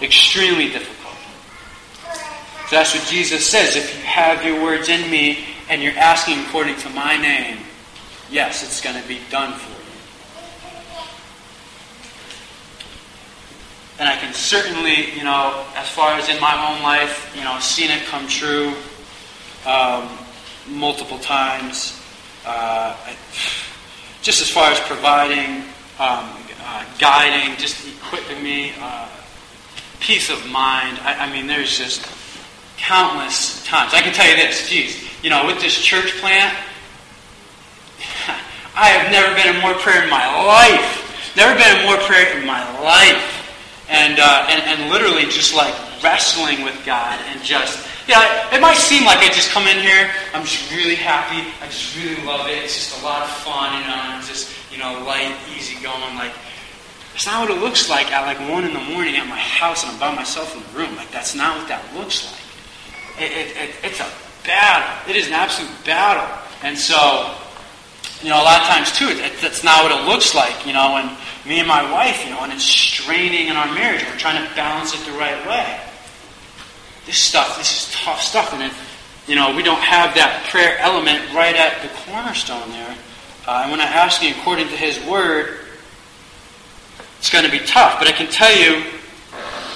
[0.02, 1.14] Extremely difficult.
[2.68, 3.76] So that's what Jesus says.
[3.76, 7.59] If you have your words in me and you're asking according to my name,
[8.30, 9.76] yes, it's going to be done for you.
[13.98, 17.59] And I can certainly, you know, as far as in my own life, you know,
[17.61, 18.74] seen it come true
[19.64, 20.09] um,
[20.68, 21.98] multiple times.
[22.44, 22.94] Uh,
[24.22, 25.62] just as far as providing,
[25.98, 26.28] um,
[26.62, 29.09] uh, guiding, just equipping me, uh,
[30.00, 30.98] peace of mind.
[31.02, 32.06] I, I, mean, there's just
[32.76, 33.94] countless times.
[33.94, 36.54] I can tell you this, geez, you know, with this church plant,
[38.76, 41.35] I have never been in more prayer in my life.
[41.37, 43.37] Never been in more prayer in my life
[43.88, 48.76] and, uh, and, and literally just like wrestling with God and just, yeah, it might
[48.76, 52.48] seem like I just come in here, I'm just really happy, I just really love
[52.48, 55.80] it, it's just a lot of fun, you know, I'm just, you know, light, easy
[55.82, 56.32] going, like,
[57.16, 59.85] that's not what it looks like at like 1 in the morning at my house
[59.85, 60.94] and I'm by myself in the room.
[60.96, 63.24] Like, that's not what that looks like.
[63.24, 64.12] It, it, it, it's a
[64.44, 65.09] battle.
[65.09, 66.29] It is an absolute battle.
[66.62, 67.33] And so,
[68.20, 71.00] you know, a lot of times too, that's not what it looks like, you know,
[71.00, 71.09] and
[71.48, 74.05] me and my wife, you know, and it's straining in our marriage.
[74.05, 75.81] We're trying to balance it the right way.
[77.07, 78.72] This stuff, this is tough stuff, and it,
[79.26, 82.94] you know, we don't have that prayer element right at the cornerstone there.
[83.46, 85.65] Uh, and when I'm asking according to His Word,
[87.18, 87.98] it's going to be tough.
[87.98, 88.85] But I can tell you,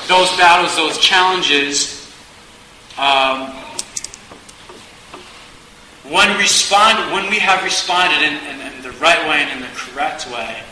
[0.08, 2.12] those battles, those challenges,
[2.98, 3.52] um,
[6.10, 9.74] when respond, when we have responded in, in, in the right way and in the
[9.76, 10.62] correct way,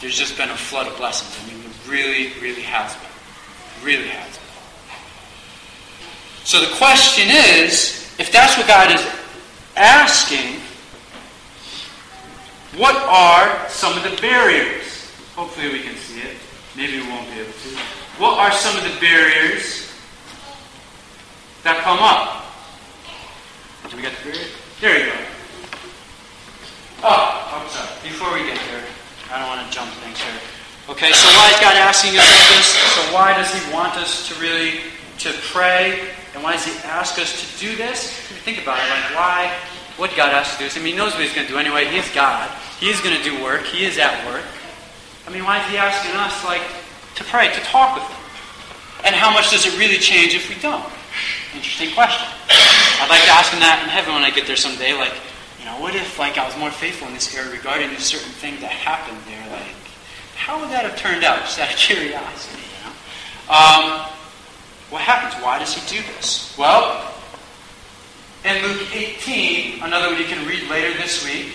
[0.00, 1.38] there's just been a flood of blessings.
[1.42, 3.86] I mean, it really, really has been.
[3.86, 4.46] Really has been.
[6.44, 9.06] So the question is, if that's what God is
[9.76, 10.60] asking,
[12.76, 14.99] what are some of the barriers?
[15.40, 16.36] Hopefully we can see it.
[16.76, 17.68] Maybe we won't be able to.
[18.20, 19.88] What are some of the barriers
[21.64, 22.44] that come up?
[23.88, 24.52] Do we get the barrier?
[24.84, 25.18] There you go.
[27.08, 27.88] Oh, I'm sorry.
[28.04, 28.84] Before we get there,
[29.32, 30.36] I don't want to jump things here.
[30.92, 32.76] Okay, so why is God asking us this?
[32.92, 34.92] So why does He want us to really
[35.24, 36.12] to pray?
[36.36, 38.12] And why does He ask us to do this?
[38.44, 38.90] Think about it.
[38.92, 39.56] Like why?
[39.96, 40.80] What God asks us to do?
[40.80, 41.88] I mean, He knows what He's going to do anyway.
[41.88, 42.52] He is God.
[42.76, 43.64] He is going to do work.
[43.64, 44.44] He is at work.
[45.30, 46.62] I mean, why is He asking us like
[47.14, 49.06] to pray, to talk with Him?
[49.06, 50.82] And how much does it really change if we don't?
[51.54, 52.26] Interesting question.
[52.50, 54.92] I'd like to ask Him that in heaven when I get there someday.
[54.92, 55.14] Like,
[55.60, 58.32] you know, what if like I was more faithful in this area regarding a certain
[58.42, 59.38] thing that happened there?
[59.54, 59.78] Like,
[60.34, 61.38] how would that have turned out?
[61.46, 63.54] Just out of curiosity, you know.
[63.54, 64.10] Um,
[64.90, 65.40] what happens?
[65.44, 66.58] Why does he do this?
[66.58, 67.06] Well,
[68.44, 71.54] in Luke 18, another one you can read later this week,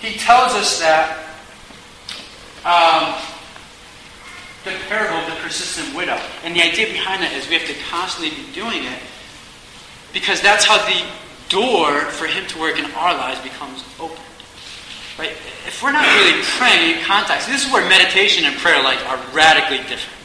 [0.00, 1.25] he tells us that
[2.66, 3.14] um,
[4.66, 6.18] the parable of the persistent widow.
[6.42, 8.98] And the idea behind that is we have to constantly be doing it
[10.12, 11.06] because that's how the
[11.48, 14.18] door for Him to work in our lives becomes open.
[15.18, 15.30] Right?
[15.64, 19.22] If we're not really praying in context, this is where meditation and prayer like are
[19.32, 20.18] radically different.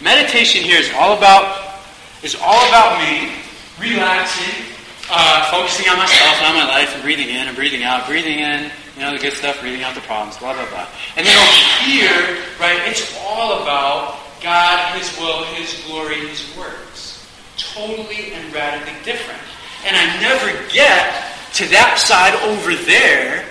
[0.00, 1.80] Meditation here is all about
[2.22, 3.32] is all about me
[3.80, 4.68] relaxing,
[5.10, 8.40] uh, focusing on myself and on my life, and breathing in and breathing out, breathing
[8.40, 10.88] in, you know, the good stuff, reading out the problems, blah blah blah.
[11.16, 17.28] And then over here, right, it's all about God, His will, His glory, His works.
[17.56, 19.40] Totally and radically different.
[19.86, 21.12] And I never get
[21.54, 23.46] to that side over there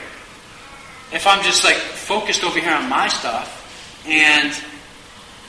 [1.12, 4.53] if I'm just like focused over here on my stuff and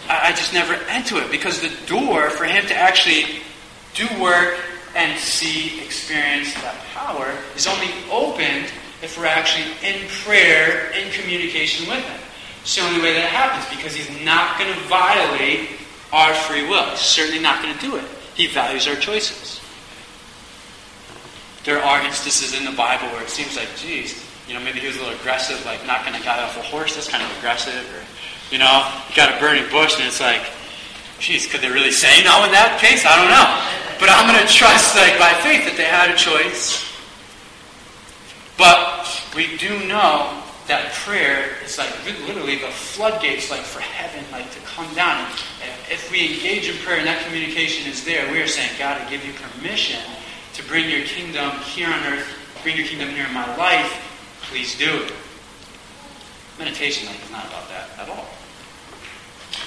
[0.09, 3.40] I, just never enter it because the door for him to actually
[3.94, 4.59] do work
[4.94, 8.70] and see, experience that power is only opened
[9.06, 12.20] if we're actually in prayer, in communication with him.
[12.62, 15.78] It's the only way that happens because he's not going to violate
[16.12, 16.90] our free will.
[16.90, 18.04] He's certainly not going to do it.
[18.34, 19.62] He values our choices.
[21.62, 24.18] There are instances in the Bible where it seems like, geez,
[24.50, 26.94] you know, maybe he was a little aggressive, like knocking a guy off a horse.
[26.94, 27.86] That's kind of aggressive.
[27.94, 28.02] Or,
[28.50, 30.42] you know, got a burning bush, and it's like,
[31.18, 33.06] geez, could they really say no in that case?
[33.06, 33.46] I don't know.
[33.98, 36.86] But I'm going to trust, like, by faith that they had a choice.
[38.56, 41.92] But we do know that prayer is like
[42.26, 45.30] literally the floodgates, like for heaven, like to come down.
[45.62, 49.00] And if we engage in prayer and that communication is there, we are saying, God,
[49.00, 50.00] I give you permission
[50.54, 52.26] to bring your kingdom here on earth,
[52.62, 54.02] bring your kingdom here in my life.
[54.42, 55.12] Please do it.
[56.58, 58.26] Meditation like, is not about that at all.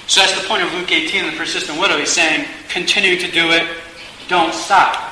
[0.08, 1.98] So that's the point of Luke 18, the persistent widow.
[1.98, 3.68] He's saying, continue to do it,
[4.28, 5.09] don't stop.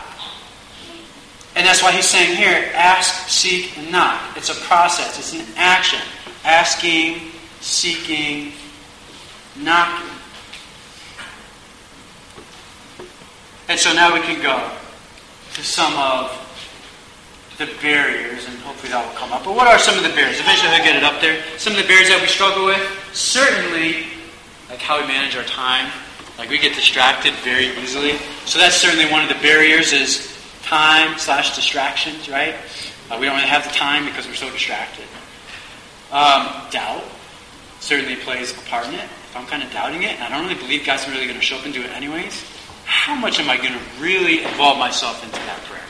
[1.58, 4.38] And that's why he's saying here, ask, seek, and knock.
[4.38, 6.00] It's a process, it's an action.
[6.46, 8.54] Asking, seeking,
[9.58, 10.08] knocking.
[13.68, 14.72] And so now we can go
[15.56, 16.30] to some of
[17.58, 19.44] the barriers, and hopefully that will come up.
[19.44, 20.40] But what are some of the barriers?
[20.40, 21.42] Eventually I'll get it up there.
[21.58, 22.80] Some of the barriers that we struggle with,
[23.14, 24.06] certainly,
[24.70, 25.92] like how we manage our time.
[26.38, 28.20] Like we get distracted very easily.
[28.46, 30.37] So that's certainly one of the barriers is
[30.68, 32.56] time slash distractions, right?
[33.10, 35.06] Uh, we don't really have the time because we're so distracted.
[36.12, 37.04] Um, doubt
[37.80, 39.04] certainly plays a part in it.
[39.04, 41.46] If I'm kind of doubting it and I don't really believe God's really going to
[41.46, 42.44] show up and do it anyways,
[42.84, 45.88] how much am I going to really involve myself into that prayer?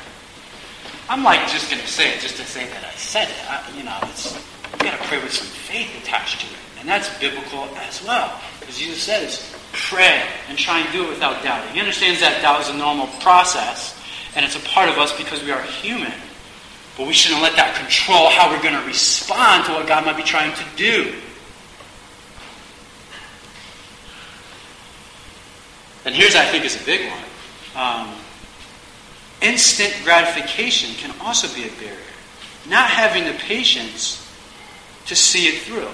[1.09, 3.49] I'm like just going to say it just to say that I said it.
[3.49, 4.33] I, you know, it's
[4.73, 8.39] you got to pray with some faith attached to it, and that's biblical as well.
[8.59, 11.73] Because Jesus says, pray and try and do it without doubting.
[11.73, 13.96] He understands that doubt is a normal process,
[14.37, 16.13] and it's a part of us because we are human.
[16.95, 20.15] But we shouldn't let that control how we're going to respond to what God might
[20.15, 21.15] be trying to do.
[26.05, 27.23] And here's, I think, is a big one.
[27.75, 28.13] Um,
[29.41, 31.97] instant gratification can also be a barrier.
[32.69, 34.23] Not having the patience
[35.07, 35.89] to see it through.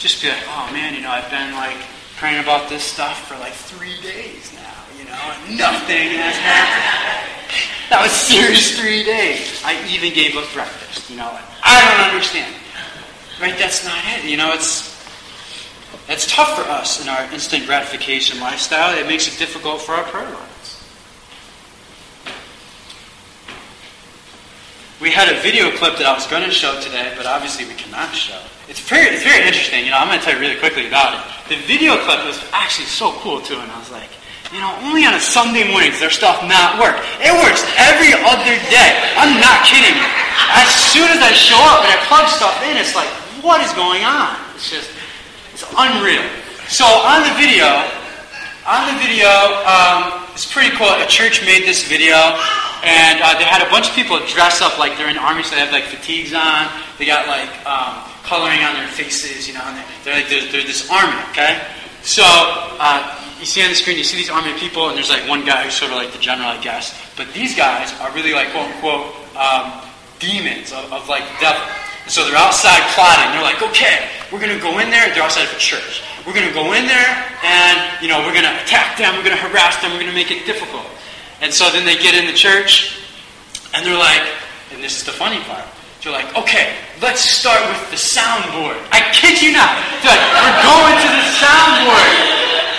[0.00, 1.76] Just be like, oh man, you know, I've been like
[2.18, 7.34] praying about this stuff for like three days now you know, nothing has happened.
[7.88, 9.62] That was serious three days.
[9.64, 11.32] I even gave up breakfast, you know.
[11.64, 12.54] I don't understand.
[13.40, 13.56] Right?
[13.56, 14.28] That's not it.
[14.28, 14.92] You know, it's
[16.06, 18.92] that's tough for us in our instant gratification lifestyle.
[18.92, 20.57] It makes it difficult for our prayer lives.
[24.98, 27.78] We had a video clip that I was going to show today, but obviously we
[27.78, 28.34] cannot show.
[28.66, 29.86] It's very, it's very interesting.
[29.86, 31.22] You know, I'm going to tell you really quickly about it.
[31.54, 34.10] The video clip was actually so cool too, and I was like,
[34.50, 36.98] you know, only on a Sunday morning does their stuff not work.
[37.22, 38.90] It works every other day.
[39.14, 39.94] I'm not kidding.
[40.50, 43.06] As soon as I show up and I plug stuff in, it's like,
[43.38, 44.34] what is going on?
[44.58, 44.90] It's just,
[45.54, 46.26] it's unreal.
[46.66, 47.70] So on the video,
[48.66, 49.30] on the video,
[49.62, 50.90] um, it's pretty cool.
[50.90, 52.34] A church made this video,
[52.84, 55.42] and uh, they had a bunch of people dress up like they're in the army,
[55.42, 56.68] so they have like fatigues on.
[56.98, 60.66] They got like um, coloring on their faces, you know, and they're, like they're, they're
[60.66, 61.60] this army, okay?
[62.02, 65.28] So uh, you see on the screen, you see these army people, and there's like
[65.28, 66.94] one guy who's sort of like the general, I guess.
[67.16, 69.82] But these guys are really like quote unquote um,
[70.18, 71.62] demons of, of like the devil.
[72.04, 73.32] And so they're outside plotting.
[73.32, 75.12] They're like, okay, we're going to go in there.
[75.14, 76.02] They're outside of a church.
[76.26, 77.10] We're going to go in there,
[77.44, 79.16] and you know, we're going to attack them.
[79.16, 79.92] We're going to harass them.
[79.92, 80.84] We're going to make it difficult.
[81.40, 82.98] And so then they get in the church,
[83.74, 84.22] and they're like,
[84.72, 85.64] and this is the funny part.
[86.02, 88.78] They're like, okay, let's start with the soundboard.
[88.94, 89.74] I kid you not.
[90.02, 92.14] They're like, we're going to the soundboard.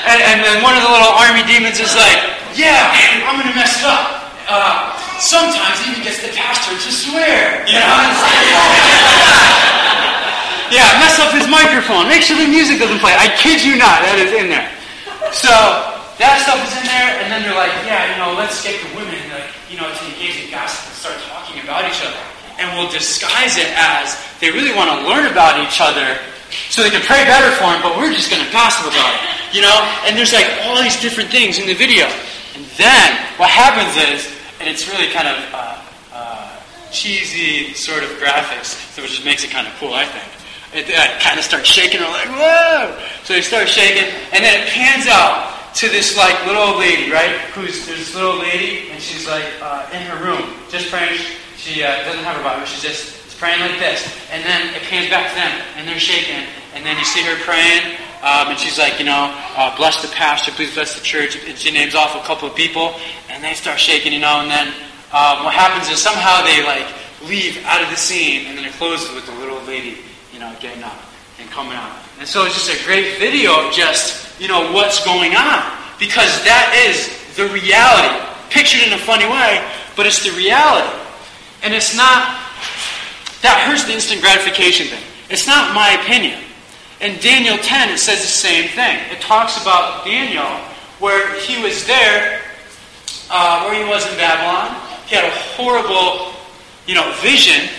[0.08, 2.20] And, and then one of the little army demons is like,
[2.56, 2.96] yeah,
[3.28, 4.32] I'm going to mess it up.
[4.48, 7.68] Uh, sometimes even gets the pastor to swear.
[7.68, 7.84] You know?
[10.72, 12.08] yeah, mess up his microphone.
[12.08, 13.16] Make sure the music doesn't play.
[13.20, 14.72] I kid you not, that is in there.
[15.36, 15.52] So
[16.20, 18.92] that stuff is in there, and then they're like, yeah, you know, let's get the
[18.92, 22.20] women, like, you know, to engage in gossip and start talking about each other.
[22.60, 26.20] And we'll disguise it as they really want to learn about each other
[26.68, 29.56] so they can pray better for him, but we're just going to gossip about it.
[29.56, 29.78] You know?
[30.04, 32.04] And there's like all these different things in the video.
[32.52, 34.28] And then what happens is,
[34.60, 35.80] and it's really kind of uh,
[36.12, 36.60] uh,
[36.92, 40.28] cheesy sort of graphics, so which makes it kind of cool, I think.
[40.72, 40.92] It
[41.24, 42.02] kind of starts shaking.
[42.02, 43.00] They're like, whoa!
[43.24, 47.12] So they start shaking, and then it pans out to this like little old lady,
[47.12, 47.38] right?
[47.54, 51.20] Who's this little lady, and she's like uh, in her room, just praying.
[51.58, 52.66] She uh, doesn't have her Bible.
[52.66, 54.04] She's just praying like this.
[54.32, 56.46] And then it pans back to them, and they're shaking.
[56.76, 60.10] And then you see her praying, um, and she's like, you know, uh, bless the
[60.10, 61.40] pastor, please bless the church.
[61.48, 62.94] And she names off a couple of people,
[63.30, 64.42] and they start shaking, you know.
[64.42, 64.68] And then
[65.16, 66.86] um, what happens is somehow they like
[67.28, 69.98] leave out of the scene, and then it closes with the little lady,
[70.34, 71.00] you know, getting up
[71.40, 71.96] and coming out.
[72.20, 75.64] And so it's just a great video of just, you know, what's going on.
[75.98, 78.12] Because that is the reality.
[78.50, 79.64] Pictured in a funny way,
[79.96, 80.92] but it's the reality.
[81.64, 82.44] And it's not,
[83.42, 85.04] that hurts the instant gratification thing.
[85.30, 86.44] It's not my opinion.
[87.00, 89.00] In Daniel 10, it says the same thing.
[89.12, 90.50] It talks about Daniel,
[91.00, 92.42] where he was there,
[93.32, 94.76] uh, where he was in Babylon.
[95.08, 96.36] He had a horrible,
[96.86, 97.70] you know, vision,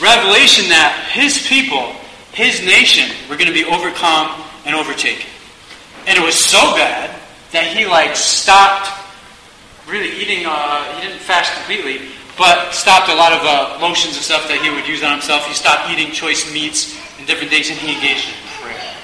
[0.00, 1.92] revelation that his people,
[2.32, 5.28] his nation, were going to be overcome and overtaken.
[6.06, 7.10] And it was so bad
[7.52, 8.88] that he like stopped
[9.88, 10.46] really eating.
[10.46, 12.08] Uh, he didn't fast completely,
[12.38, 15.46] but stopped a lot of uh, lotions and stuff that he would use on himself.
[15.46, 18.94] He stopped eating choice meats and different things, and he engaged in prayer.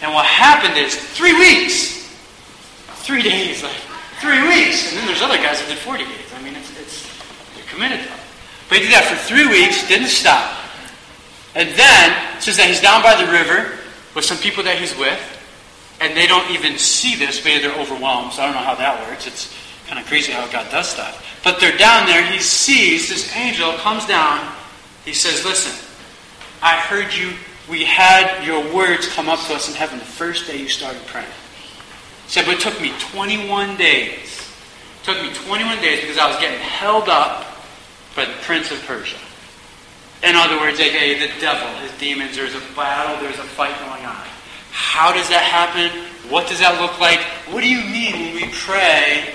[0.00, 2.06] And what happened is three weeks,
[3.02, 3.76] three days, like
[4.22, 6.30] three weeks, and then there's other guys that did 40 days.
[6.34, 7.02] I mean, it's, it's
[7.54, 8.06] they're committed.
[8.68, 10.54] But he did that for three weeks, didn't stop.
[11.58, 13.76] And then says that he's down by the river
[14.14, 15.18] with some people that he's with,
[16.00, 17.44] and they don't even see this.
[17.44, 19.26] Maybe they're overwhelmed, so I don't know how that works.
[19.26, 19.52] It's
[19.88, 21.18] kind of crazy how God does stuff.
[21.42, 22.24] But they're down there.
[22.30, 24.54] He sees this angel comes down.
[25.04, 25.74] He says, Listen,
[26.62, 27.32] I heard you.
[27.68, 31.04] We had your words come up to us in heaven the first day you started
[31.06, 31.26] praying.
[32.24, 34.54] He said, but it took me 21 days.
[35.02, 37.44] It took me 21 days because I was getting held up
[38.14, 39.18] by the prince of Persia.
[40.22, 42.34] In other words, aka the devil, his demons.
[42.34, 44.26] There's a battle, there's a fight going on.
[44.72, 45.90] How does that happen?
[46.30, 47.20] What does that look like?
[47.54, 49.34] What do you mean when we pray?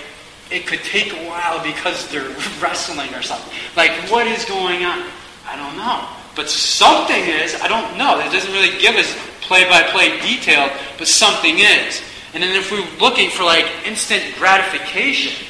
[0.51, 2.29] It could take a while because they're
[2.61, 3.53] wrestling or something.
[3.75, 5.07] Like, what is going on?
[5.47, 6.07] I don't know.
[6.35, 8.19] But something is, I don't know.
[8.19, 12.01] It doesn't really give us play by play detail, but something is.
[12.33, 15.47] And then if we're looking for like instant gratification,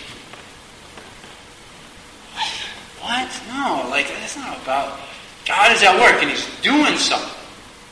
[3.01, 3.29] what?
[3.49, 4.99] No, like that's not about
[5.45, 7.29] God is at work and He's doing something.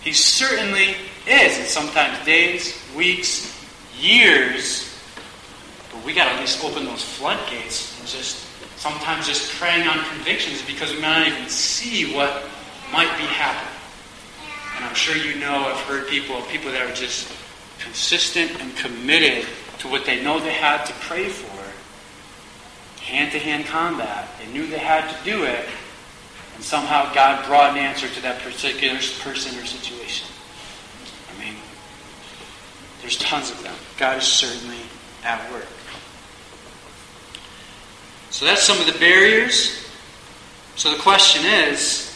[0.01, 0.95] He certainly
[1.27, 3.55] is, and sometimes days, weeks,
[3.99, 4.87] years.
[5.91, 8.47] But we got to at least open those floodgates and just
[8.77, 12.43] sometimes just praying on convictions because we might not even see what
[12.91, 13.71] might be happening.
[14.75, 17.31] And I'm sure you know, I've heard people, people that are just
[17.79, 19.45] consistent and committed
[19.79, 21.61] to what they know they had to pray for.
[23.03, 24.29] Hand to hand combat.
[24.39, 25.67] They knew they had to do it.
[26.61, 30.27] And somehow God brought an answer to that particular person or situation.
[31.35, 31.55] I mean,
[33.01, 33.73] there's tons of them.
[33.97, 34.77] God is certainly
[35.23, 35.65] at work.
[38.29, 39.89] So that's some of the barriers.
[40.75, 42.15] So the question is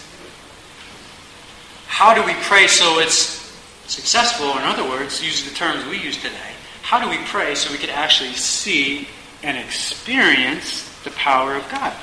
[1.87, 3.51] how do we pray so it's
[3.87, 4.51] successful?
[4.59, 6.53] In other words, use the terms we use today.
[6.83, 9.07] How do we pray so we can actually see
[9.41, 11.93] and experience the power of God?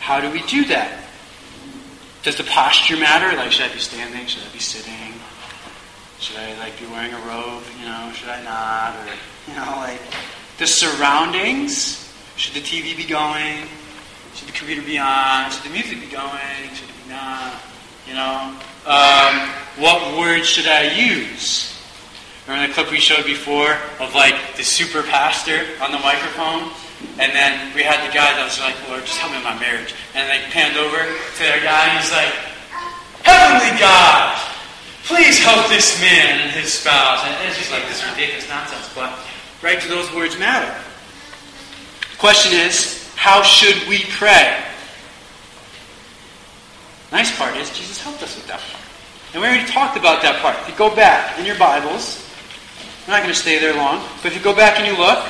[0.00, 1.01] How do we do that?
[2.22, 3.36] Does the posture matter?
[3.36, 4.26] Like, should I be standing?
[4.26, 5.12] Should I be sitting?
[6.20, 7.64] Should I like be wearing a robe?
[7.80, 8.94] You know, should I not?
[8.94, 9.12] Or
[9.48, 10.00] you know, like
[10.58, 11.98] the surroundings.
[12.36, 13.66] Should the TV be going?
[14.34, 15.50] Should the computer be on?
[15.50, 16.70] Should the music be going?
[16.74, 17.60] Should it be not?
[18.06, 18.56] You know,
[18.86, 21.76] um, what words should I use?
[22.46, 26.70] Remember the clip we showed before of like the super pastor on the microphone?
[27.18, 29.58] And then we had the guy that was like, Lord, just help me in my
[29.60, 29.94] marriage.
[30.14, 32.32] And they panned over to their guy and he's like,
[33.22, 34.34] Heavenly God,
[35.04, 37.22] please help this man and his spouse.
[37.24, 38.90] And it's just like this ridiculous nonsense.
[38.94, 39.12] But
[39.62, 40.72] right do those words matter?
[42.10, 44.58] The question is, how should we pray?
[47.12, 48.82] Nice part is Jesus helped us with that part.
[49.34, 50.56] And we already talked about that part.
[50.60, 52.26] If you go back in your Bibles,
[53.04, 55.24] I'm not going to stay there long, but if you go back and you look,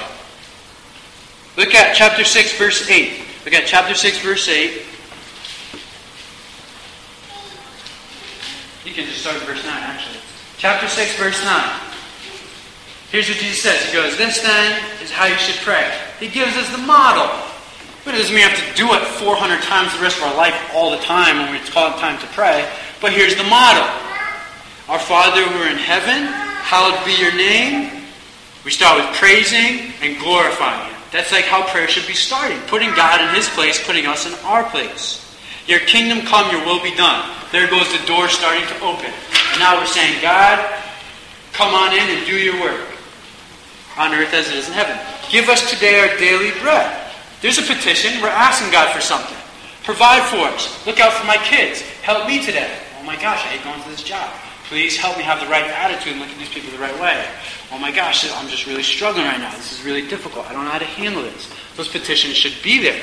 [1.56, 3.20] look at chapter 6, verse 8.
[3.44, 4.82] Look at chapter 6, verse 8.
[8.84, 10.18] You can just start at verse 9, actually.
[10.58, 11.80] Chapter 6, verse 9.
[13.10, 13.84] Here's what Jesus says.
[13.86, 15.92] He goes, This then is how you should pray.
[16.18, 17.28] He gives us the model.
[18.04, 20.36] But it doesn't mean we have to do it 400 times the rest of our
[20.36, 22.68] life all the time when it's called time to pray.
[23.00, 23.84] But here's the model.
[24.88, 26.26] Our Father who are in heaven,
[26.64, 28.02] hallowed be your name.
[28.64, 31.01] We start with praising and glorifying Him.
[31.12, 32.58] That's like how prayer should be starting.
[32.66, 35.20] Putting God in His place, putting us in our place.
[35.66, 37.28] Your kingdom come, your will be done.
[37.52, 39.12] There goes the door starting to open.
[39.52, 40.58] And now we're saying, God,
[41.52, 42.88] come on in and do your work.
[43.98, 44.98] On earth as it is in heaven.
[45.30, 46.98] Give us today our daily bread.
[47.42, 48.20] There's a petition.
[48.22, 49.36] We're asking God for something.
[49.84, 50.84] Provide for us.
[50.86, 51.82] Look out for my kids.
[52.00, 52.78] Help me today.
[53.00, 54.32] Oh my gosh, I hate going to this job.
[54.64, 57.26] Please help me have the right attitude and look at these people the right way.
[57.70, 59.50] Oh my gosh, I'm just really struggling right now.
[59.56, 60.46] This is really difficult.
[60.46, 61.52] I don't know how to handle this.
[61.76, 63.02] Those petitions should be there.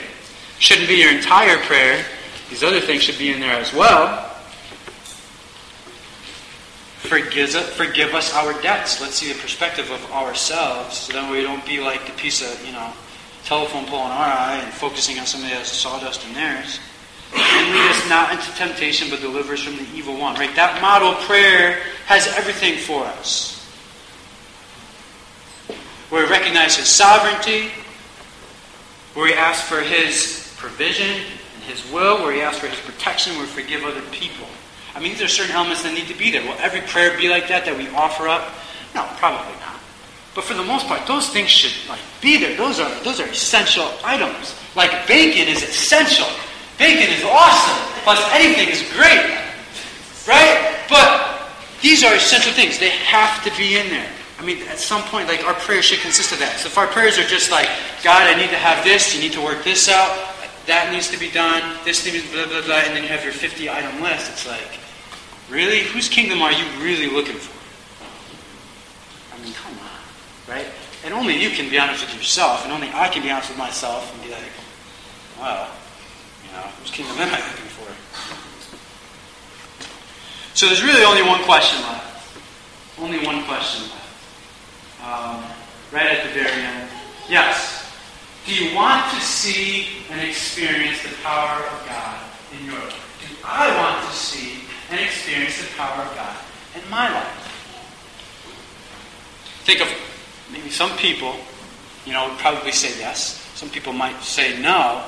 [0.60, 2.04] Shouldn't be your entire prayer.
[2.50, 4.30] These other things should be in there as well.
[7.10, 9.02] forgive, us, forgive us our debts.
[9.02, 12.64] Let's see the perspective of ourselves, so that we don't be like the piece of,
[12.66, 12.94] you know,
[13.46, 16.80] telephone pole in our eye and focusing on somebody else's sawdust in theirs.
[17.36, 20.36] And lead us not into temptation, but deliver us from the evil one.
[20.36, 20.54] Right?
[20.56, 23.56] That model prayer has everything for us.
[26.10, 27.70] Where we recognize His sovereignty,
[29.14, 33.34] where we ask for His provision and His will, where we ask for His protection,
[33.34, 34.48] where we forgive other people.
[34.96, 36.42] I mean, these are certain elements that need to be there.
[36.42, 38.52] Will every prayer be like that that we offer up?
[38.96, 39.80] No, probably not.
[40.34, 42.56] But for the most part, those things should like be there.
[42.56, 44.56] Those are those are essential items.
[44.76, 46.28] Like bacon is essential.
[46.80, 47.78] Bacon is awesome.
[48.02, 49.38] Plus anything is great.
[50.26, 50.80] Right?
[50.90, 51.52] But
[51.82, 52.80] these are essential things.
[52.80, 54.10] They have to be in there.
[54.40, 56.58] I mean, at some point, like our prayers should consist of that.
[56.58, 57.68] So if our prayers are just like,
[58.04, 60.16] God, I need to have this, you need to work this out,
[60.66, 63.24] that needs to be done, this needs to blah blah blah, and then you have
[63.24, 64.32] your 50 item list.
[64.32, 64.80] It's like,
[65.50, 67.52] really, whose kingdom are you really looking for?
[69.36, 70.00] I mean, come on,
[70.48, 70.68] right?
[71.04, 73.58] And only you can be honest with yourself, and only I can be honest with
[73.58, 74.52] myself and be like,
[75.38, 75.68] well,
[76.90, 77.88] whose kingdom am I looking for?
[80.56, 82.38] So there's really only one question left.
[83.00, 85.04] Only one question left.
[85.04, 85.44] Um,
[85.92, 86.90] right at the very end.
[87.30, 87.86] Yes.
[88.46, 92.20] Do you want to see and experience the power of God
[92.58, 93.18] in your life?
[93.22, 96.38] Do I want to see and experience the power of God
[96.76, 97.46] in my life?
[99.64, 99.88] Think of
[100.52, 101.36] maybe some people,
[102.06, 103.36] you know, would probably say yes.
[103.54, 105.06] Some people might say no.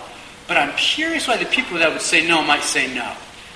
[0.51, 3.07] But I'm curious why the people that would say no might say no.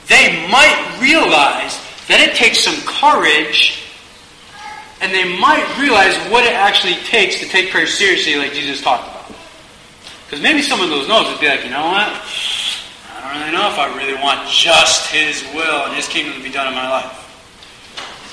[0.07, 1.75] They might realize
[2.07, 3.83] that it takes some courage
[5.03, 9.11] and they might realize what it actually takes to take prayer seriously like Jesus talked
[9.11, 9.27] about.
[10.23, 12.07] Because maybe some of those no's would be like, you know what?
[12.07, 16.43] I don't really know if I really want just His will and His kingdom to
[16.47, 17.11] be done in my life.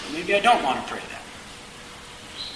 [0.06, 1.22] So maybe I don't want to pray that.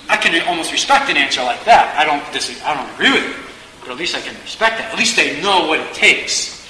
[0.07, 1.99] I can almost respect an answer like that.
[1.99, 3.46] I don't disagree, I don't agree with it,
[3.87, 4.93] but at least I can respect that.
[4.93, 6.67] At least they know what it takes.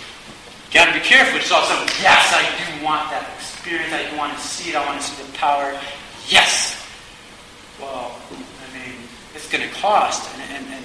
[0.69, 1.39] You got to be careful.
[1.39, 1.89] It's something.
[2.03, 3.91] Yes, I do want that experience.
[3.91, 4.77] I want to see it.
[4.77, 5.73] I want to see the power.
[6.29, 6.87] Yes,
[7.81, 8.95] well, I mean,
[9.35, 10.85] it's going to cost and, and, and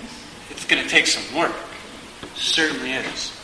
[0.50, 1.56] it's going to take some work.
[2.22, 3.38] It certainly is.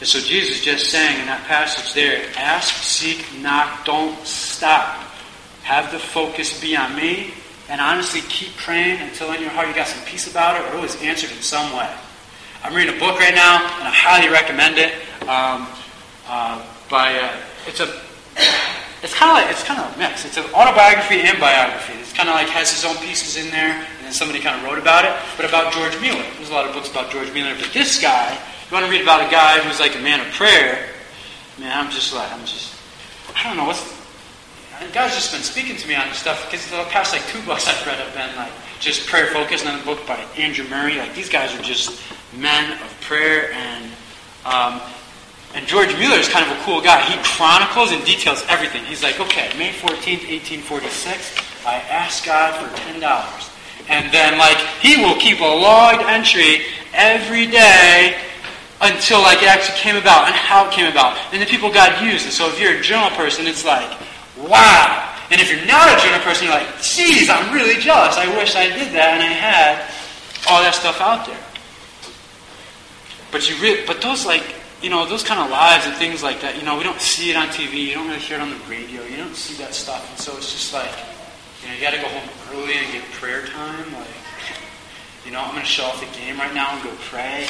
[0.00, 4.96] And so Jesus is just saying in that passage there, ask, seek, knock, don't stop.
[5.62, 7.34] Have the focus be on me,
[7.70, 10.78] and honestly keep praying until in your heart you got some peace about it, or
[10.78, 11.88] it was answered in some way.
[12.62, 14.92] I'm reading a book right now, and I highly recommend it.
[15.22, 15.66] Um,
[16.26, 17.86] uh, by uh, it's a
[19.02, 20.26] it's kind of like it's kind of a mix.
[20.26, 21.94] It's an autobiography and biography.
[22.02, 24.66] It's kind of like has his own pieces in there, and then somebody kind of
[24.66, 25.14] wrote about it.
[25.38, 27.54] But about George Mueller, there's a lot of books about George Mueller.
[27.54, 30.26] But this guy, you want to read about a guy who's like a man of
[30.34, 30.90] prayer.
[31.58, 32.74] Man, I'm just like I'm just
[33.36, 33.99] I don't know what's.
[34.92, 37.68] God's just been speaking to me on this stuff because the past like two books
[37.68, 40.96] I've read have been like just prayer focused, and then a book by Andrew Murray.
[40.96, 42.00] Like these guys are just
[42.36, 43.90] men of prayer and.
[44.44, 44.80] Um,
[45.52, 47.02] and George Mueller is kind of a cool guy.
[47.10, 48.84] He chronicles and details everything.
[48.84, 53.02] He's like, okay, May 14th, 1846, I asked God for $10.
[53.88, 56.62] And then, like, he will keep a logged entry
[56.94, 58.16] every day
[58.80, 61.18] until, like, it actually came about and how it came about.
[61.32, 62.24] And the people God used.
[62.26, 63.90] And so if you're a journal person, it's like,
[64.48, 65.06] wow.
[65.30, 68.16] And if you're not a journal person, you're like, geez, I'm really jealous.
[68.16, 69.86] I wish I did that and I had
[70.48, 71.38] all that stuff out there.
[73.30, 74.42] But you really, but those, like,
[74.82, 77.30] you know, those kind of lives and things like that, you know, we don't see
[77.30, 79.72] it on TV, you don't really hear it on the radio, you don't see that
[79.72, 80.02] stuff.
[80.10, 80.90] And so it's just like,
[81.62, 83.92] you know, you got to go home early and get prayer time.
[83.92, 84.08] Like,
[85.24, 87.46] you know, I'm going to show off the game right now and go pray.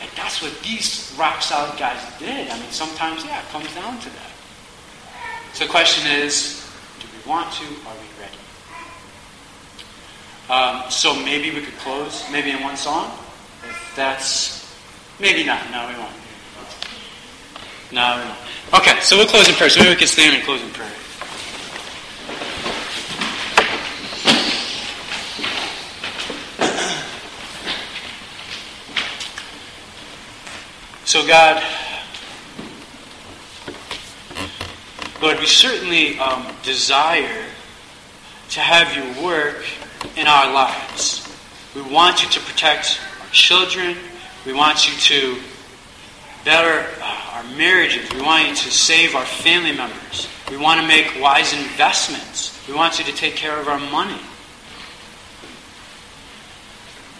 [0.00, 2.50] Like, that's what these rock solid guys did.
[2.50, 4.31] I mean, sometimes, yeah, it comes down to that.
[5.52, 6.66] So the question is,
[7.00, 7.64] do we want to?
[7.64, 8.38] Are we ready?
[10.50, 13.16] Um, so maybe we could close, maybe in one song,
[13.64, 14.62] if that's
[15.22, 15.70] Maybe not.
[15.70, 16.10] No, we won't.
[17.92, 18.82] No, we won't.
[18.82, 19.70] Okay, so we'll close in prayer.
[19.70, 20.90] So maybe we can stand and close in prayer.
[31.04, 31.62] So, God,
[35.22, 37.44] Lord, we certainly um, desire
[38.48, 39.64] to have you work
[40.16, 41.32] in our lives.
[41.76, 43.96] We want you to protect our children.
[44.44, 45.40] We want you to
[46.44, 48.12] better uh, our marriages.
[48.12, 50.26] We want you to save our family members.
[50.50, 52.60] We want to make wise investments.
[52.66, 54.20] We want you to take care of our money.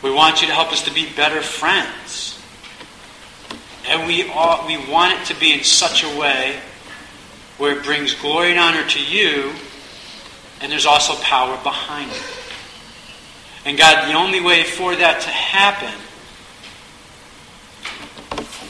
[0.02, 2.42] We want you to help us to be better friends.
[3.86, 6.58] And we, all, we want it to be in such a way
[7.58, 9.52] where it brings glory and honor to you,
[10.60, 12.22] and there's also power behind it.
[13.64, 15.94] And God, the only way for that to happen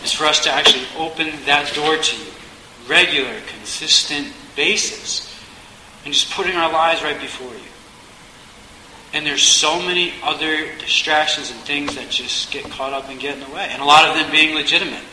[0.04, 2.30] is for us to actually open that door to you,
[2.88, 5.28] regular, consistent basis,
[6.04, 7.60] and just putting our lives right before you.
[9.14, 13.34] And there's so many other distractions and things that just get caught up and get
[13.34, 15.04] in the way, and a lot of them being legitimate.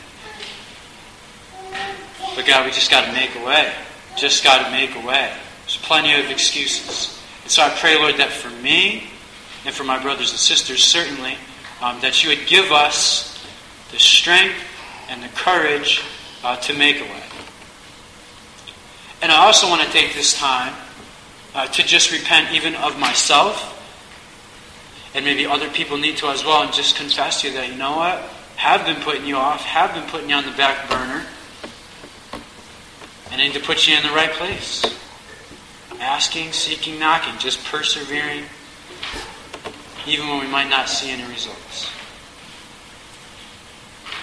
[2.40, 3.70] But God, we just got to make a way.
[4.16, 5.30] Just got to make a way.
[5.64, 7.22] There's plenty of excuses.
[7.42, 9.10] And so I pray, Lord, that for me
[9.66, 11.36] and for my brothers and sisters, certainly,
[11.82, 13.46] um, that you would give us
[13.92, 14.56] the strength
[15.10, 16.02] and the courage
[16.42, 17.22] uh, to make a way.
[19.20, 20.72] And I also want to take this time
[21.54, 23.76] uh, to just repent even of myself,
[25.14, 27.76] and maybe other people need to as well, and just confess to you that, you
[27.76, 28.16] know what?
[28.56, 31.26] Have been putting you off, have been putting you on the back burner,
[33.30, 34.84] and need to put you in the right place.
[36.00, 38.44] Asking, seeking, knocking, just persevering,
[40.06, 41.90] even when we might not see any results.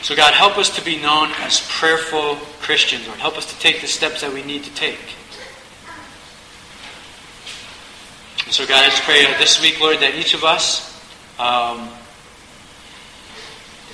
[0.02, 3.20] So, God, help us to be known as prayerful Christians, Lord.
[3.20, 5.16] Help us to take the steps that we need to take.
[8.46, 10.98] And so, God, I just pray uh, this week, Lord, that each of us
[11.38, 11.90] um,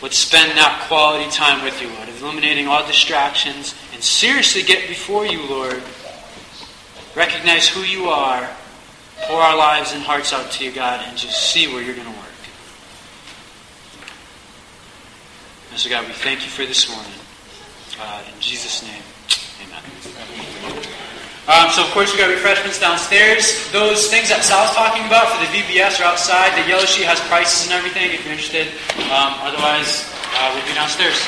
[0.01, 3.73] would spend that quality time with you, Lord, eliminating all distractions
[4.03, 5.81] seriously get before you, Lord.
[7.15, 8.49] Recognize who you are,
[9.21, 12.11] pour our lives and hearts out to you, God, and just see where you're going
[12.11, 12.29] to work.
[15.71, 17.13] And so, God, we thank you for this morning.
[17.99, 19.01] Uh, in Jesus' name,
[19.65, 19.81] amen.
[21.45, 23.71] Um, so, of course, we got refreshments downstairs.
[23.71, 26.51] Those things that Sal's talking about for the VBS are outside.
[26.61, 28.67] The yellow sheet has prices and everything if you're interested.
[29.13, 31.19] Um, otherwise, uh, we'll be downstairs.